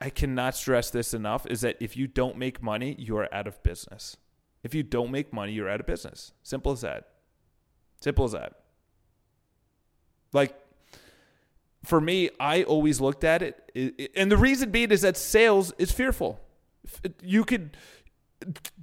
I 0.00 0.10
cannot 0.10 0.54
stress 0.54 0.90
this 0.90 1.12
enough: 1.12 1.46
is 1.46 1.62
that 1.62 1.76
if 1.80 1.96
you 1.96 2.06
don't 2.06 2.36
make 2.36 2.62
money, 2.62 2.94
you 2.96 3.16
are 3.16 3.32
out 3.34 3.48
of 3.48 3.60
business. 3.64 4.16
If 4.62 4.74
you 4.74 4.84
don't 4.84 5.10
make 5.10 5.32
money, 5.32 5.52
you're 5.52 5.68
out 5.68 5.80
of 5.80 5.86
business. 5.86 6.32
Simple 6.42 6.72
as 6.72 6.82
that. 6.82 7.08
Simple 8.00 8.24
as 8.24 8.32
that. 8.32 8.52
Like 10.32 10.54
for 11.84 12.00
me, 12.00 12.30
I 12.40 12.64
always 12.64 13.00
looked 13.00 13.24
at 13.24 13.42
it, 13.42 14.10
and 14.16 14.30
the 14.30 14.36
reason 14.36 14.70
being 14.70 14.90
is 14.90 15.02
that 15.02 15.16
sales 15.16 15.72
is 15.78 15.92
fearful. 15.92 16.40
You 17.22 17.44
could 17.44 17.76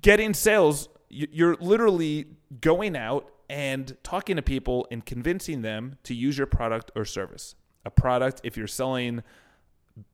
getting 0.02 0.34
sales, 0.34 0.90
you're 1.10 1.56
literally 1.56 2.28
going 2.62 2.96
out 2.96 3.32
and 3.50 3.96
talking 4.04 4.36
to 4.36 4.42
people 4.42 4.88
and 4.92 5.06
convincing 5.06 5.62
them 5.62 5.98
to 6.04 6.14
use 6.14 6.38
your 6.38 6.48
product 6.48 6.92
or 6.96 7.06
service. 7.06 7.56
A 7.86 7.92
product, 7.92 8.42
if 8.44 8.58
you're 8.58 8.68
selling 8.68 9.24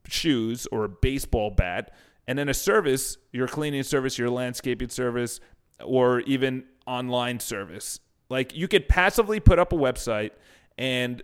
shoes 0.08 0.67
or 0.72 0.86
a 0.86 0.89
baseball 0.89 1.50
bat, 1.50 1.94
and 2.28 2.38
then 2.38 2.50
a 2.50 2.54
service, 2.54 3.17
your 3.32 3.48
cleaning 3.48 3.84
service, 3.84 4.17
your 4.17 4.30
landscaping 4.30 4.89
service, 4.89 5.39
or 5.84 6.20
even 6.22 6.65
online 6.86 7.39
service. 7.39 8.00
Like 8.30 8.56
you 8.56 8.67
could 8.67 8.88
passively 8.88 9.39
put 9.39 9.60
up 9.60 9.74
a 9.74 9.76
website 9.76 10.32
and 10.78 11.22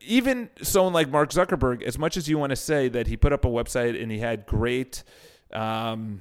even 0.00 0.50
someone 0.62 0.92
like 0.92 1.10
Mark 1.10 1.30
Zuckerberg, 1.30 1.82
as 1.82 1.98
much 1.98 2.16
as 2.16 2.28
you 2.28 2.38
want 2.38 2.50
to 2.50 2.56
say 2.56 2.88
that 2.88 3.06
he 3.06 3.16
put 3.16 3.32
up 3.32 3.44
a 3.44 3.48
website 3.48 4.00
and 4.00 4.10
he 4.10 4.18
had 4.18 4.46
great, 4.46 5.04
um, 5.52 6.20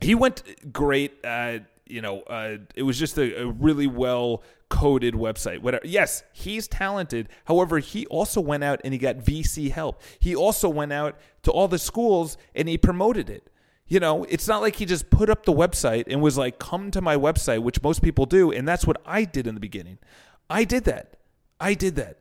he 0.00 0.14
went 0.14 0.72
great. 0.72 1.24
Uh, 1.24 1.58
you 1.86 2.00
know, 2.00 2.20
uh, 2.22 2.58
it 2.74 2.84
was 2.84 2.98
just 2.98 3.18
a, 3.18 3.42
a 3.42 3.46
really 3.46 3.86
well 3.86 4.42
coded 4.68 5.14
website. 5.14 5.60
Whatever. 5.60 5.84
Yes, 5.86 6.22
he's 6.32 6.68
talented. 6.68 7.28
However, 7.44 7.80
he 7.80 8.06
also 8.06 8.40
went 8.40 8.62
out 8.62 8.80
and 8.84 8.92
he 8.92 8.98
got 8.98 9.16
VC 9.16 9.70
help. 9.70 10.00
He 10.20 10.34
also 10.34 10.68
went 10.68 10.92
out 10.92 11.18
to 11.42 11.50
all 11.50 11.68
the 11.68 11.78
schools 11.78 12.36
and 12.54 12.68
he 12.68 12.78
promoted 12.78 13.28
it. 13.28 13.50
You 13.88 13.98
know, 13.98 14.22
it's 14.28 14.46
not 14.46 14.62
like 14.62 14.76
he 14.76 14.86
just 14.86 15.10
put 15.10 15.28
up 15.28 15.44
the 15.44 15.52
website 15.52 16.04
and 16.06 16.22
was 16.22 16.38
like, 16.38 16.60
come 16.60 16.92
to 16.92 17.00
my 17.00 17.16
website, 17.16 17.62
which 17.62 17.82
most 17.82 18.02
people 18.02 18.24
do. 18.24 18.52
And 18.52 18.66
that's 18.66 18.86
what 18.86 19.02
I 19.04 19.24
did 19.24 19.48
in 19.48 19.54
the 19.54 19.60
beginning. 19.60 19.98
I 20.48 20.62
did 20.62 20.84
that. 20.84 21.16
I 21.58 21.74
did 21.74 21.96
that. 21.96 22.19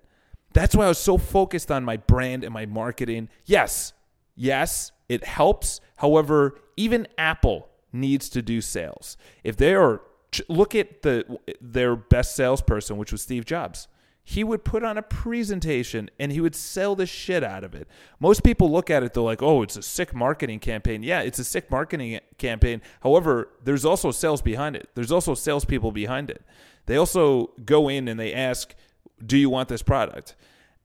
That's 0.54 0.76
why 0.76 0.86
I 0.86 0.90
was 0.90 0.98
so 0.98 1.18
focused 1.18 1.72
on 1.72 1.84
my 1.84 1.98
brand 1.98 2.44
and 2.44 2.54
my 2.54 2.66
marketing. 2.66 3.30
Yes, 3.46 3.94
yes, 4.36 4.92
it 5.08 5.24
helps. 5.24 5.80
However, 5.98 6.60
even 6.76 7.08
Apple 7.18 7.70
needs 7.92 8.30
to 8.30 8.42
do 8.42 8.62
sales. 8.62 9.18
If 9.44 9.58
they 9.58 9.74
are 9.76 10.02
look 10.48 10.76
at 10.76 11.02
the 11.02 11.40
their 11.60 11.96
best 11.96 12.36
salesperson, 12.36 12.98
which 12.98 13.12
was 13.12 13.22
Steve 13.22 13.46
Jobs. 13.46 13.88
He 14.24 14.44
would 14.44 14.64
put 14.64 14.84
on 14.84 14.96
a 14.96 15.02
presentation 15.02 16.12
and 16.20 16.32
he 16.32 16.40
would 16.40 16.54
sell 16.54 16.94
the 16.94 17.08
shit 17.08 17.44
out 17.44 17.64
of 17.64 17.74
it. 17.74 17.88
Most 18.20 18.44
people 18.44 18.72
look 18.72 18.92
at 18.92 19.02
it, 19.02 19.16
they're 19.16 19.24
like, 19.24 19.42
oh, 19.42 19.64
it's 19.64 19.76
a 19.76 19.82
sick 19.82 20.14
marketing 20.14 20.60
campaign. 20.60 21.02
Yeah, 21.02 21.22
it's 21.22 21.40
a 21.40 21.44
sick 21.44 21.72
marketing 21.72 22.20
campaign. 22.38 22.84
However, 23.02 23.50
there's 23.64 23.86
also 23.86 24.12
sales 24.12 24.44
behind 24.44 24.76
it. 24.76 24.88
There's 24.94 25.12
also 25.12 25.34
salespeople 25.34 25.92
behind 25.92 26.30
it. 26.30 26.44
They 26.86 26.96
also 26.96 27.54
go 27.66 27.90
in 27.90 28.08
and 28.08 28.20
they 28.20 28.32
ask, 28.32 28.76
do 29.26 29.38
you 29.38 29.50
want 29.50 29.70
this 29.70 29.82
product? 29.82 30.36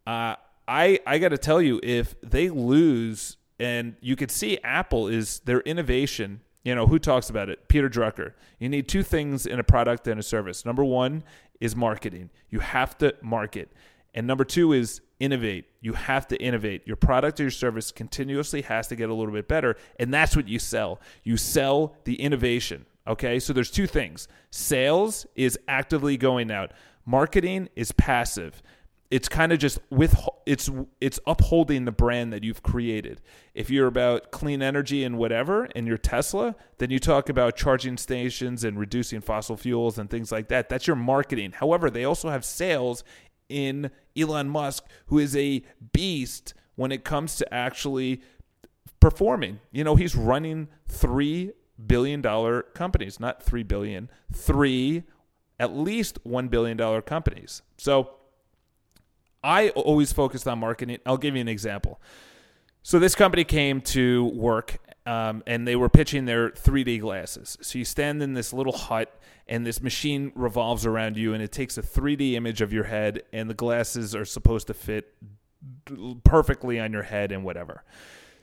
Uh, 0.06 0.36
I 0.66 1.00
I 1.06 1.18
got 1.18 1.30
to 1.30 1.38
tell 1.38 1.60
you, 1.60 1.80
if 1.82 2.14
they 2.22 2.50
lose, 2.50 3.36
and 3.58 3.96
you 4.00 4.16
could 4.16 4.30
see 4.30 4.58
Apple 4.62 5.08
is 5.08 5.40
their 5.40 5.60
innovation. 5.60 6.40
You 6.64 6.74
know 6.74 6.86
who 6.86 6.98
talks 6.98 7.28
about 7.28 7.48
it? 7.48 7.68
Peter 7.68 7.90
Drucker. 7.90 8.32
You 8.58 8.68
need 8.68 8.88
two 8.88 9.02
things 9.02 9.46
in 9.46 9.58
a 9.58 9.64
product 9.64 10.08
and 10.08 10.18
a 10.18 10.22
service. 10.22 10.64
Number 10.64 10.84
one 10.84 11.22
is 11.60 11.76
marketing. 11.76 12.30
You 12.48 12.60
have 12.60 12.96
to 12.98 13.14
market, 13.22 13.70
and 14.14 14.26
number 14.26 14.44
two 14.44 14.72
is 14.72 15.02
innovate. 15.20 15.66
You 15.80 15.92
have 15.92 16.26
to 16.28 16.36
innovate. 16.42 16.86
Your 16.86 16.96
product 16.96 17.38
or 17.40 17.44
your 17.44 17.50
service 17.50 17.92
continuously 17.92 18.62
has 18.62 18.88
to 18.88 18.96
get 18.96 19.10
a 19.10 19.14
little 19.14 19.34
bit 19.34 19.48
better, 19.48 19.76
and 19.98 20.12
that's 20.12 20.34
what 20.34 20.48
you 20.48 20.58
sell. 20.58 21.00
You 21.22 21.36
sell 21.36 21.96
the 22.04 22.14
innovation. 22.14 22.86
Okay, 23.06 23.38
so 23.38 23.52
there's 23.52 23.70
two 23.70 23.86
things. 23.86 24.28
Sales 24.50 25.26
is 25.34 25.58
actively 25.68 26.16
going 26.16 26.50
out. 26.50 26.72
Marketing 27.04 27.68
is 27.76 27.92
passive. 27.92 28.62
It's 29.10 29.28
kind 29.28 29.52
of 29.52 29.58
just 29.58 29.78
with 29.90 30.16
it's 30.46 30.70
it's 31.00 31.20
upholding 31.26 31.84
the 31.84 31.92
brand 31.92 32.32
that 32.32 32.42
you've 32.42 32.62
created. 32.62 33.20
If 33.54 33.70
you're 33.70 33.86
about 33.86 34.32
clean 34.32 34.62
energy 34.62 35.04
and 35.04 35.18
whatever 35.18 35.68
and 35.76 35.86
you're 35.86 35.98
Tesla, 35.98 36.56
then 36.78 36.90
you 36.90 36.98
talk 36.98 37.28
about 37.28 37.54
charging 37.54 37.96
stations 37.96 38.64
and 38.64 38.78
reducing 38.78 39.20
fossil 39.20 39.56
fuels 39.56 39.98
and 39.98 40.10
things 40.10 40.32
like 40.32 40.48
that. 40.48 40.68
That's 40.68 40.86
your 40.86 40.96
marketing. 40.96 41.52
However, 41.52 41.90
they 41.90 42.04
also 42.04 42.30
have 42.30 42.44
sales 42.44 43.04
in 43.48 43.90
Elon 44.16 44.48
Musk, 44.48 44.84
who 45.06 45.18
is 45.18 45.36
a 45.36 45.62
beast 45.92 46.54
when 46.74 46.90
it 46.90 47.04
comes 47.04 47.36
to 47.36 47.54
actually 47.54 48.20
performing. 49.00 49.60
You 49.70 49.84
know, 49.84 49.96
he's 49.96 50.16
running 50.16 50.68
3 50.88 51.52
billion 51.86 52.20
dollar 52.20 52.62
companies, 52.62 53.20
not 53.20 53.42
3 53.42 53.62
billion, 53.62 54.10
3 54.32 55.04
at 55.58 55.74
least 55.74 56.22
$1 56.24 56.50
billion 56.50 57.02
companies. 57.02 57.62
So 57.76 58.10
I 59.42 59.70
always 59.70 60.12
focused 60.12 60.48
on 60.48 60.58
marketing. 60.58 60.98
I'll 61.06 61.16
give 61.16 61.34
you 61.34 61.40
an 61.40 61.48
example. 61.48 62.00
So 62.82 62.98
this 62.98 63.14
company 63.14 63.44
came 63.44 63.80
to 63.82 64.26
work 64.26 64.78
um, 65.06 65.42
and 65.46 65.66
they 65.66 65.76
were 65.76 65.88
pitching 65.88 66.24
their 66.24 66.50
3D 66.50 67.00
glasses. 67.00 67.56
So 67.60 67.78
you 67.78 67.84
stand 67.84 68.22
in 68.22 68.34
this 68.34 68.52
little 68.52 68.72
hut 68.72 69.14
and 69.46 69.66
this 69.66 69.80
machine 69.82 70.32
revolves 70.34 70.86
around 70.86 71.16
you 71.16 71.34
and 71.34 71.42
it 71.42 71.52
takes 71.52 71.78
a 71.78 71.82
3D 71.82 72.32
image 72.34 72.60
of 72.60 72.72
your 72.72 72.84
head 72.84 73.22
and 73.32 73.48
the 73.48 73.54
glasses 73.54 74.14
are 74.14 74.24
supposed 74.24 74.66
to 74.66 74.74
fit 74.74 75.14
perfectly 76.24 76.80
on 76.80 76.92
your 76.92 77.02
head 77.02 77.32
and 77.32 77.44
whatever. 77.44 77.84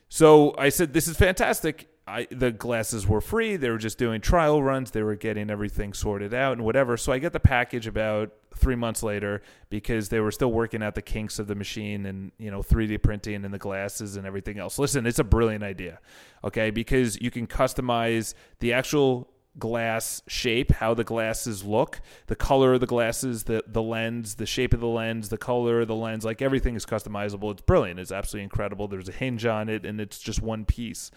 So 0.10 0.56
I 0.58 0.70
said, 0.70 0.94
This 0.94 1.08
is 1.08 1.18
fantastic. 1.18 1.88
I, 2.08 2.28
the 2.32 2.52
glasses 2.52 3.08
were 3.08 3.22
free. 3.22 3.58
They 3.58 3.70
were 3.70 3.78
just 3.78 3.98
doing 3.98 4.22
trial 4.22 4.62
runs. 4.62 4.92
They 4.92 5.04
were 5.04 5.16
getting 5.16 5.50
everything 5.50 5.94
sorted 5.94 6.34
out 6.34 6.54
and 6.54 6.64
whatever. 6.64 6.98
So 6.98 7.12
I 7.12 7.20
get 7.20 7.32
the 7.32 7.40
package 7.40 7.86
about 7.86 8.32
three 8.56 8.76
months 8.76 9.04
later 9.04 9.42
because 9.70 10.10
they 10.10 10.20
were 10.20 10.32
still 10.32 10.52
working 10.52 10.82
out 10.82 10.96
the 10.96 11.02
kinks 11.02 11.40
of 11.40 11.48
the 11.48 11.56
machine 11.56 12.06
and 12.06 12.32
you 12.38 12.52
know 12.52 12.62
3D 12.62 13.02
printing 13.02 13.46
and 13.46 13.54
the 13.54 13.60
glasses 13.60 14.18
and 14.18 14.26
everything 14.26 14.58
else. 14.58 14.80
Listen, 14.80 15.06
it's 15.06 15.20
a 15.20 15.24
brilliant 15.24 15.64
idea, 15.64 16.00
okay? 16.44 16.72
Because 16.72 17.22
you 17.22 17.30
can 17.30 17.46
customize 17.48 18.34
the 18.60 18.74
actual 18.74 19.30
glass 19.60 20.22
shape, 20.28 20.72
how 20.72 20.94
the 20.94 21.04
glasses 21.04 21.64
look, 21.64 22.02
the 22.28 22.36
color 22.36 22.74
of 22.74 22.80
the 22.80 22.88
glasses, 22.88 23.44
the 23.44 23.64
the 23.68 23.82
lens, 23.82 24.36
the 24.36 24.46
shape 24.46 24.74
of 24.74 24.80
the 24.80 24.88
lens, 24.88 25.30
the 25.30 25.38
color 25.38 25.82
of 25.82 25.88
the 25.88 25.96
lens, 25.96 26.26
like 26.26 26.42
everything 26.42 26.76
is 26.76 26.86
customizable. 26.86 27.52
It's 27.52 27.62
brilliant. 27.62 28.00
It's 28.00 28.12
absolutely 28.12 28.46
incredible. 28.46 28.88
There's 28.88 29.10
a 29.10 29.14
hinge 29.14 29.46
on 29.46 29.70
it 29.70 29.86
and 29.86 30.02
it's 30.02 30.20
just 30.20 30.42
one 30.42 30.66
piece. 30.66 31.12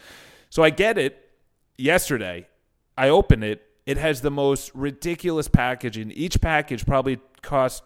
So 0.55 0.62
I 0.62 0.71
get 0.71 0.99
it 0.99 1.31
yesterday. 1.77 2.47
I 2.97 3.09
open 3.09 3.43
it. 3.43 3.67
It 3.87 3.97
has 3.97 4.21
the 4.21 4.31
most 4.31 4.71
ridiculous 4.73 5.49
packaging. 5.49 6.12
Each 6.12 6.40
package 6.40 6.87
probably 6.87 7.19
cost. 7.43 7.83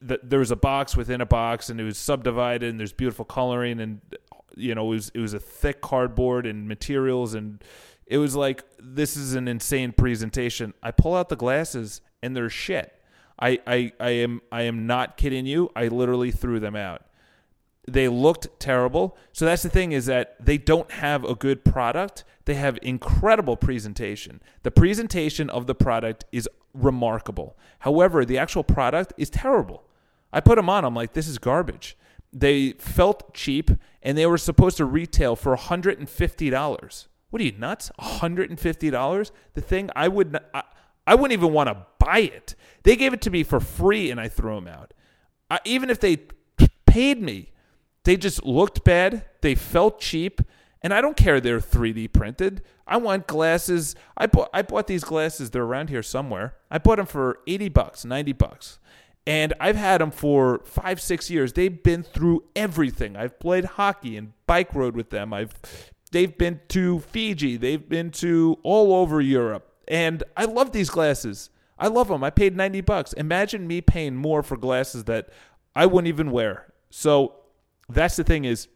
There 0.00 0.40
was 0.40 0.50
a 0.50 0.56
box 0.56 0.96
within 0.96 1.20
a 1.20 1.26
box, 1.26 1.70
and 1.70 1.80
it 1.80 1.84
was 1.84 1.96
subdivided, 1.96 2.68
and 2.68 2.80
there's 2.80 2.92
beautiful 2.92 3.24
coloring, 3.24 3.78
and 3.78 4.00
you 4.56 4.74
know 4.74 4.86
it 4.86 4.96
was 4.96 5.12
it 5.14 5.20
was 5.20 5.34
a 5.34 5.38
thick 5.38 5.82
cardboard 5.82 6.46
and 6.46 6.66
materials, 6.66 7.32
and 7.34 7.62
it 8.08 8.18
was 8.18 8.34
like 8.34 8.64
this 8.80 9.16
is 9.16 9.36
an 9.36 9.46
insane 9.46 9.92
presentation. 9.92 10.74
I 10.82 10.90
pull 10.90 11.14
out 11.14 11.28
the 11.28 11.36
glasses, 11.36 12.00
and 12.24 12.34
they're 12.34 12.50
shit. 12.50 12.92
I, 13.38 13.60
I, 13.68 13.92
I 14.00 14.10
am 14.10 14.40
I 14.50 14.62
am 14.62 14.88
not 14.88 15.16
kidding 15.16 15.46
you. 15.46 15.70
I 15.76 15.86
literally 15.86 16.32
threw 16.32 16.58
them 16.58 16.74
out. 16.74 17.02
They 17.86 18.08
looked 18.08 18.48
terrible. 18.58 19.16
So 19.32 19.44
that's 19.44 19.62
the 19.62 19.68
thing 19.68 19.92
is 19.92 20.06
that 20.06 20.36
they 20.44 20.58
don't 20.58 20.90
have 20.90 21.24
a 21.24 21.34
good 21.34 21.64
product. 21.64 22.24
They 22.46 22.54
have 22.54 22.78
incredible 22.82 23.56
presentation. 23.56 24.40
The 24.62 24.70
presentation 24.70 25.50
of 25.50 25.66
the 25.66 25.74
product 25.74 26.24
is 26.32 26.48
remarkable. 26.72 27.56
However, 27.80 28.24
the 28.24 28.38
actual 28.38 28.64
product 28.64 29.12
is 29.16 29.30
terrible. 29.30 29.84
I 30.32 30.40
put 30.40 30.56
them 30.56 30.68
on. 30.68 30.84
I'm 30.84 30.94
like, 30.94 31.12
this 31.12 31.28
is 31.28 31.38
garbage. 31.38 31.96
They 32.32 32.72
felt 32.72 33.34
cheap 33.34 33.70
and 34.02 34.18
they 34.18 34.26
were 34.26 34.38
supposed 34.38 34.78
to 34.78 34.84
retail 34.84 35.36
for 35.36 35.56
$150. 35.56 37.06
What 37.30 37.40
are 37.40 37.44
you 37.44 37.52
nuts? 37.52 37.90
$150? 38.00 39.30
The 39.54 39.60
thing 39.60 39.90
I 39.94 40.08
would 40.08 40.38
I, 40.52 40.62
I 41.06 41.14
wouldn't 41.14 41.32
even 41.32 41.52
want 41.52 41.68
to 41.68 41.86
buy 41.98 42.20
it. 42.20 42.54
They 42.82 42.96
gave 42.96 43.12
it 43.12 43.20
to 43.22 43.30
me 43.30 43.42
for 43.42 43.60
free 43.60 44.10
and 44.10 44.20
I 44.20 44.28
threw 44.28 44.54
them 44.54 44.68
out. 44.68 44.94
I, 45.50 45.60
even 45.64 45.90
if 45.90 46.00
they 46.00 46.18
paid 46.86 47.20
me, 47.20 47.52
they 48.04 48.16
just 48.16 48.44
looked 48.44 48.84
bad. 48.84 49.24
They 49.40 49.54
felt 49.54 50.00
cheap. 50.00 50.40
And 50.82 50.92
I 50.92 51.00
don't 51.00 51.16
care 51.16 51.40
they're 51.40 51.60
3D 51.60 52.12
printed. 52.12 52.62
I 52.86 52.98
want 52.98 53.26
glasses. 53.26 53.96
I 54.18 54.26
bought 54.26 54.50
I 54.52 54.60
bought 54.60 54.86
these 54.86 55.02
glasses. 55.02 55.50
They're 55.50 55.62
around 55.62 55.88
here 55.88 56.02
somewhere. 56.02 56.56
I 56.70 56.76
bought 56.76 56.96
them 56.96 57.06
for 57.06 57.38
80 57.46 57.70
bucks, 57.70 58.04
90 58.04 58.32
bucks. 58.32 58.78
And 59.26 59.54
I've 59.58 59.76
had 59.76 60.02
them 60.02 60.10
for 60.10 60.60
5 60.66 61.00
6 61.00 61.30
years. 61.30 61.54
They've 61.54 61.82
been 61.82 62.02
through 62.02 62.44
everything. 62.54 63.16
I've 63.16 63.40
played 63.40 63.64
hockey 63.64 64.18
and 64.18 64.34
bike 64.46 64.74
rode 64.74 64.94
with 64.94 65.08
them. 65.08 65.32
I've 65.32 65.54
they've 66.12 66.36
been 66.36 66.60
to 66.68 67.00
Fiji, 67.00 67.56
they've 67.56 67.88
been 67.88 68.10
to 68.12 68.58
all 68.62 68.94
over 68.94 69.22
Europe. 69.22 69.72
And 69.88 70.22
I 70.36 70.44
love 70.44 70.72
these 70.72 70.90
glasses. 70.90 71.48
I 71.78 71.88
love 71.88 72.08
them. 72.08 72.22
I 72.22 72.30
paid 72.30 72.54
90 72.56 72.82
bucks. 72.82 73.14
Imagine 73.14 73.66
me 73.66 73.80
paying 73.80 74.14
more 74.14 74.42
for 74.42 74.56
glasses 74.58 75.04
that 75.04 75.30
I 75.74 75.86
wouldn't 75.86 76.08
even 76.08 76.30
wear. 76.30 76.72
So 76.90 77.36
that's 77.88 78.16
the 78.16 78.24
thing 78.24 78.44
is 78.44 78.68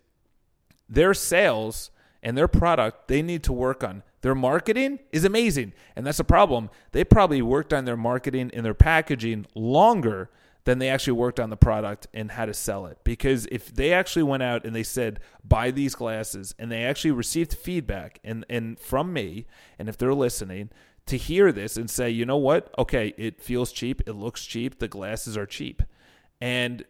their 0.89 1.15
sales 1.15 1.91
and 2.23 2.37
their 2.37 2.49
product 2.49 3.09
they 3.09 3.23
need 3.23 3.43
to 3.45 3.53
work 3.53 3.85
on. 3.85 4.03
Their 4.21 4.35
marketing 4.35 4.99
is 5.13 5.25
amazing. 5.25 5.73
And 5.95 6.07
that's 6.07 6.19
a 6.19 6.25
problem. 6.25 6.71
They 6.93 7.05
probably 7.05 7.43
worked 7.43 7.73
on 7.73 7.85
their 7.85 7.97
marketing 7.97 8.51
and 8.53 8.65
their 8.65 8.75
packaging 8.75 9.47
longer 9.55 10.31
than 10.65 10.81
they 10.81 10.89
actually 10.89 11.15
worked 11.15 11.41
on 11.41 11.51
the 11.51 11.57
product 11.57 12.09
and 12.13 12.33
how 12.33 12.45
to 12.45 12.53
sell 12.53 12.87
it. 12.87 12.99
Because 13.05 13.47
if 13.51 13.75
they 13.75 13.93
actually 13.93 14.25
went 14.25 14.43
out 14.43 14.67
and 14.67 14.75
they 14.75 14.83
said, 14.83 15.21
buy 15.43 15.71
these 15.71 15.95
glasses, 15.95 16.55
and 16.59 16.71
they 16.71 16.85
actually 16.85 17.13
received 17.13 17.55
feedback 17.55 18.19
and, 18.23 18.45
and 18.51 18.79
from 18.79 19.13
me, 19.13 19.47
and 19.79 19.89
if 19.89 19.97
they're 19.97 20.13
listening, 20.13 20.71
to 21.07 21.17
hear 21.17 21.53
this 21.53 21.79
and 21.79 21.89
say, 21.89 22.11
you 22.11 22.27
know 22.27 22.37
what? 22.37 22.75
Okay, 22.79 23.15
it 23.17 23.41
feels 23.41 23.73
cheap, 23.73 24.03
it 24.07 24.13
looks 24.13 24.45
cheap, 24.45 24.79
the 24.79 24.89
glasses 24.89 25.39
are 25.39 25.47
cheap. 25.47 25.83
And 26.39 26.85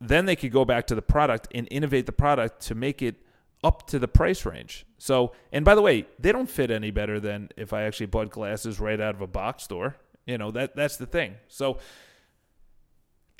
then 0.00 0.24
they 0.24 0.36
could 0.36 0.52
go 0.52 0.64
back 0.64 0.86
to 0.86 0.94
the 0.94 1.02
product 1.02 1.48
and 1.54 1.68
innovate 1.70 2.06
the 2.06 2.12
product 2.12 2.62
to 2.62 2.74
make 2.74 3.02
it 3.02 3.16
up 3.62 3.86
to 3.88 3.98
the 3.98 4.08
price 4.08 4.46
range. 4.46 4.86
So, 4.98 5.32
and 5.52 5.64
by 5.64 5.74
the 5.74 5.82
way, 5.82 6.06
they 6.18 6.32
don't 6.32 6.48
fit 6.48 6.70
any 6.70 6.90
better 6.90 7.20
than 7.20 7.50
if 7.56 7.72
I 7.72 7.82
actually 7.82 8.06
bought 8.06 8.30
glasses 8.30 8.80
right 8.80 9.00
out 9.00 9.14
of 9.14 9.20
a 9.20 9.26
box 9.26 9.64
store. 9.64 9.96
You 10.26 10.38
know, 10.38 10.50
that 10.52 10.76
that's 10.76 10.96
the 10.96 11.06
thing. 11.06 11.34
So, 11.48 11.78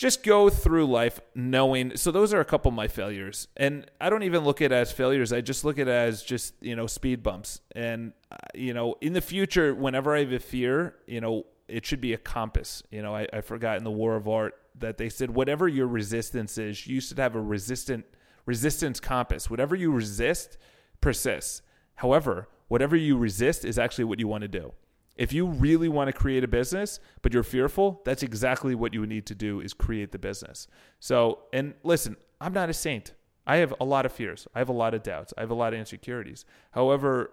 just 0.00 0.22
go 0.22 0.48
through 0.48 0.86
life 0.86 1.20
knowing 1.34 1.94
so 1.94 2.10
those 2.10 2.32
are 2.32 2.40
a 2.40 2.44
couple 2.44 2.70
of 2.70 2.74
my 2.74 2.88
failures 2.88 3.48
and 3.58 3.84
i 4.00 4.08
don't 4.08 4.22
even 4.22 4.42
look 4.44 4.62
at 4.62 4.72
it 4.72 4.74
as 4.74 4.90
failures 4.90 5.30
i 5.30 5.42
just 5.42 5.62
look 5.62 5.78
at 5.78 5.88
it 5.88 5.90
as 5.90 6.22
just 6.22 6.54
you 6.62 6.74
know 6.74 6.86
speed 6.86 7.22
bumps 7.22 7.60
and 7.76 8.14
uh, 8.32 8.36
you 8.54 8.72
know 8.72 8.94
in 9.02 9.12
the 9.12 9.20
future 9.20 9.74
whenever 9.74 10.16
i 10.16 10.20
have 10.20 10.32
a 10.32 10.38
fear 10.38 10.94
you 11.06 11.20
know 11.20 11.44
it 11.68 11.84
should 11.84 12.00
be 12.00 12.14
a 12.14 12.16
compass 12.16 12.82
you 12.90 13.02
know 13.02 13.14
i, 13.14 13.26
I 13.30 13.42
forgot 13.42 13.76
in 13.76 13.84
the 13.84 13.90
war 13.90 14.16
of 14.16 14.26
art 14.26 14.54
that 14.78 14.98
they 14.98 15.08
said 15.08 15.30
whatever 15.30 15.68
your 15.68 15.86
resistance 15.86 16.58
is 16.58 16.86
you 16.86 17.00
should 17.00 17.18
have 17.18 17.34
a 17.34 17.40
resistant 17.40 18.04
resistance 18.46 19.00
compass 19.00 19.50
whatever 19.50 19.74
you 19.74 19.90
resist 19.90 20.56
persists 21.00 21.62
however 21.96 22.48
whatever 22.68 22.96
you 22.96 23.16
resist 23.16 23.64
is 23.64 23.78
actually 23.78 24.04
what 24.04 24.18
you 24.18 24.28
want 24.28 24.42
to 24.42 24.48
do 24.48 24.72
if 25.20 25.34
you 25.34 25.46
really 25.46 25.90
want 25.90 26.08
to 26.08 26.14
create 26.14 26.44
a 26.44 26.48
business, 26.48 26.98
but 27.20 27.34
you're 27.34 27.42
fearful, 27.42 28.00
that's 28.06 28.22
exactly 28.22 28.74
what 28.74 28.94
you 28.94 29.04
need 29.04 29.26
to 29.26 29.34
do 29.34 29.60
is 29.60 29.74
create 29.74 30.12
the 30.12 30.18
business. 30.18 30.66
So, 30.98 31.40
and 31.52 31.74
listen, 31.82 32.16
I'm 32.40 32.54
not 32.54 32.70
a 32.70 32.72
saint. 32.72 33.12
I 33.46 33.56
have 33.56 33.74
a 33.80 33.84
lot 33.84 34.06
of 34.06 34.12
fears. 34.12 34.48
I 34.54 34.60
have 34.60 34.70
a 34.70 34.72
lot 34.72 34.94
of 34.94 35.02
doubts. 35.02 35.34
I 35.36 35.42
have 35.42 35.50
a 35.50 35.54
lot 35.54 35.74
of 35.74 35.78
insecurities. 35.78 36.46
However, 36.70 37.32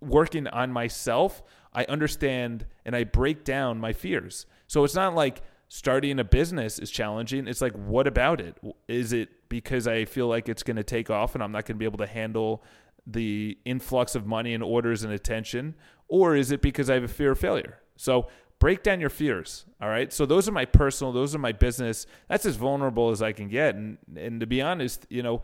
working 0.00 0.48
on 0.48 0.72
myself, 0.72 1.44
I 1.72 1.84
understand 1.84 2.66
and 2.84 2.96
I 2.96 3.04
break 3.04 3.44
down 3.44 3.78
my 3.78 3.92
fears. 3.92 4.46
So 4.66 4.82
it's 4.82 4.96
not 4.96 5.14
like 5.14 5.42
starting 5.68 6.18
a 6.18 6.24
business 6.24 6.78
is 6.78 6.90
challenging. 6.90 7.48
It's 7.48 7.60
like, 7.60 7.72
what 7.72 8.06
about 8.06 8.40
it? 8.40 8.56
Is 8.88 9.12
it 9.12 9.48
because 9.48 9.86
I 9.86 10.04
feel 10.04 10.28
like 10.28 10.48
it's 10.48 10.62
going 10.62 10.76
to 10.76 10.84
take 10.84 11.10
off 11.10 11.34
and 11.34 11.42
I'm 11.42 11.52
not 11.52 11.66
going 11.66 11.76
to 11.76 11.78
be 11.78 11.84
able 11.84 11.98
to 11.98 12.06
handle 12.06 12.62
the 13.06 13.58
influx 13.64 14.14
of 14.14 14.26
money 14.26 14.52
and 14.54 14.62
orders 14.62 15.04
and 15.04 15.12
attention, 15.12 15.74
or 16.08 16.34
is 16.34 16.50
it 16.50 16.60
because 16.60 16.90
I 16.90 16.94
have 16.94 17.04
a 17.04 17.08
fear 17.08 17.32
of 17.32 17.38
failure? 17.38 17.78
So 17.96 18.28
break 18.58 18.82
down 18.82 19.00
your 19.00 19.10
fears. 19.10 19.64
All 19.80 19.88
right. 19.88 20.12
So 20.12 20.26
those 20.26 20.48
are 20.48 20.52
my 20.52 20.64
personal, 20.64 21.12
those 21.12 21.34
are 21.34 21.38
my 21.38 21.52
business. 21.52 22.06
That's 22.28 22.46
as 22.46 22.56
vulnerable 22.56 23.10
as 23.10 23.22
I 23.22 23.32
can 23.32 23.48
get. 23.48 23.74
And 23.74 23.98
and 24.16 24.40
to 24.40 24.46
be 24.46 24.60
honest, 24.60 25.06
you 25.08 25.22
know, 25.22 25.42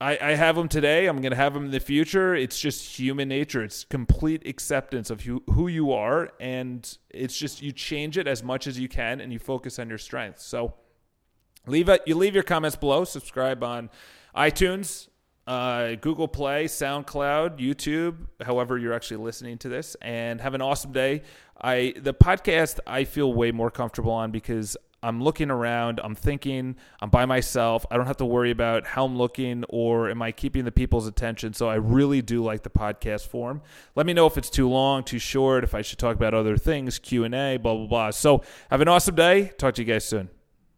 I, 0.00 0.18
I 0.20 0.34
have 0.34 0.54
them 0.54 0.68
today. 0.68 1.06
I'm 1.06 1.20
going 1.20 1.32
to 1.32 1.36
have 1.36 1.54
them 1.54 1.64
in 1.66 1.70
the 1.72 1.80
future. 1.80 2.34
It's 2.34 2.58
just 2.58 2.98
human 2.98 3.28
nature. 3.28 3.64
It's 3.64 3.84
complete 3.84 4.46
acceptance 4.46 5.10
of 5.10 5.22
who, 5.22 5.42
who 5.50 5.66
you 5.66 5.92
are. 5.92 6.30
And 6.38 6.96
it's 7.10 7.36
just 7.36 7.62
you 7.62 7.72
change 7.72 8.16
it 8.16 8.28
as 8.28 8.42
much 8.42 8.66
as 8.68 8.78
you 8.78 8.88
can 8.88 9.20
and 9.20 9.32
you 9.32 9.40
focus 9.40 9.78
on 9.78 9.88
your 9.88 9.98
strengths. 9.98 10.44
So 10.44 10.74
leave 11.66 11.88
it, 11.88 12.02
you 12.06 12.14
leave 12.14 12.34
your 12.34 12.44
comments 12.44 12.76
below. 12.76 13.04
Subscribe 13.04 13.64
on 13.64 13.90
iTunes, 14.36 15.08
uh, 15.48 15.96
Google 15.96 16.28
Play, 16.28 16.66
SoundCloud, 16.66 17.58
YouTube, 17.58 18.18
however 18.40 18.78
you're 18.78 18.92
actually 18.92 19.16
listening 19.24 19.58
to 19.58 19.68
this, 19.68 19.96
and 20.00 20.40
have 20.40 20.54
an 20.54 20.62
awesome 20.62 20.92
day. 20.92 21.22
I 21.60 21.94
the 21.96 22.14
podcast 22.14 22.78
I 22.86 23.02
feel 23.02 23.32
way 23.32 23.50
more 23.50 23.72
comfortable 23.72 24.12
on 24.12 24.30
because 24.30 24.76
I'm 25.02 25.22
looking 25.22 25.50
around, 25.50 26.00
I'm 26.02 26.14
thinking, 26.14 26.76
I'm 27.00 27.10
by 27.10 27.26
myself. 27.26 27.86
I 27.90 27.96
don't 27.96 28.06
have 28.06 28.16
to 28.18 28.24
worry 28.24 28.50
about 28.50 28.86
how 28.86 29.04
I'm 29.04 29.16
looking 29.16 29.64
or 29.68 30.10
am 30.10 30.22
I 30.22 30.32
keeping 30.32 30.64
the 30.64 30.72
people's 30.72 31.06
attention. 31.06 31.52
So 31.52 31.68
I 31.68 31.76
really 31.76 32.22
do 32.22 32.42
like 32.42 32.62
the 32.62 32.70
podcast 32.70 33.28
form. 33.28 33.62
Let 33.94 34.06
me 34.06 34.12
know 34.12 34.26
if 34.26 34.36
it's 34.36 34.50
too 34.50 34.68
long, 34.68 35.04
too 35.04 35.18
short, 35.18 35.64
if 35.64 35.74
I 35.74 35.82
should 35.82 35.98
talk 35.98 36.16
about 36.16 36.34
other 36.34 36.56
things, 36.56 36.98
Q&A, 36.98 37.56
blah 37.58 37.74
blah 37.74 37.86
blah. 37.86 38.10
So 38.10 38.42
have 38.70 38.80
an 38.80 38.88
awesome 38.88 39.14
day. 39.14 39.52
Talk 39.58 39.74
to 39.74 39.82
you 39.82 39.92
guys 39.92 40.04
soon. 40.04 40.30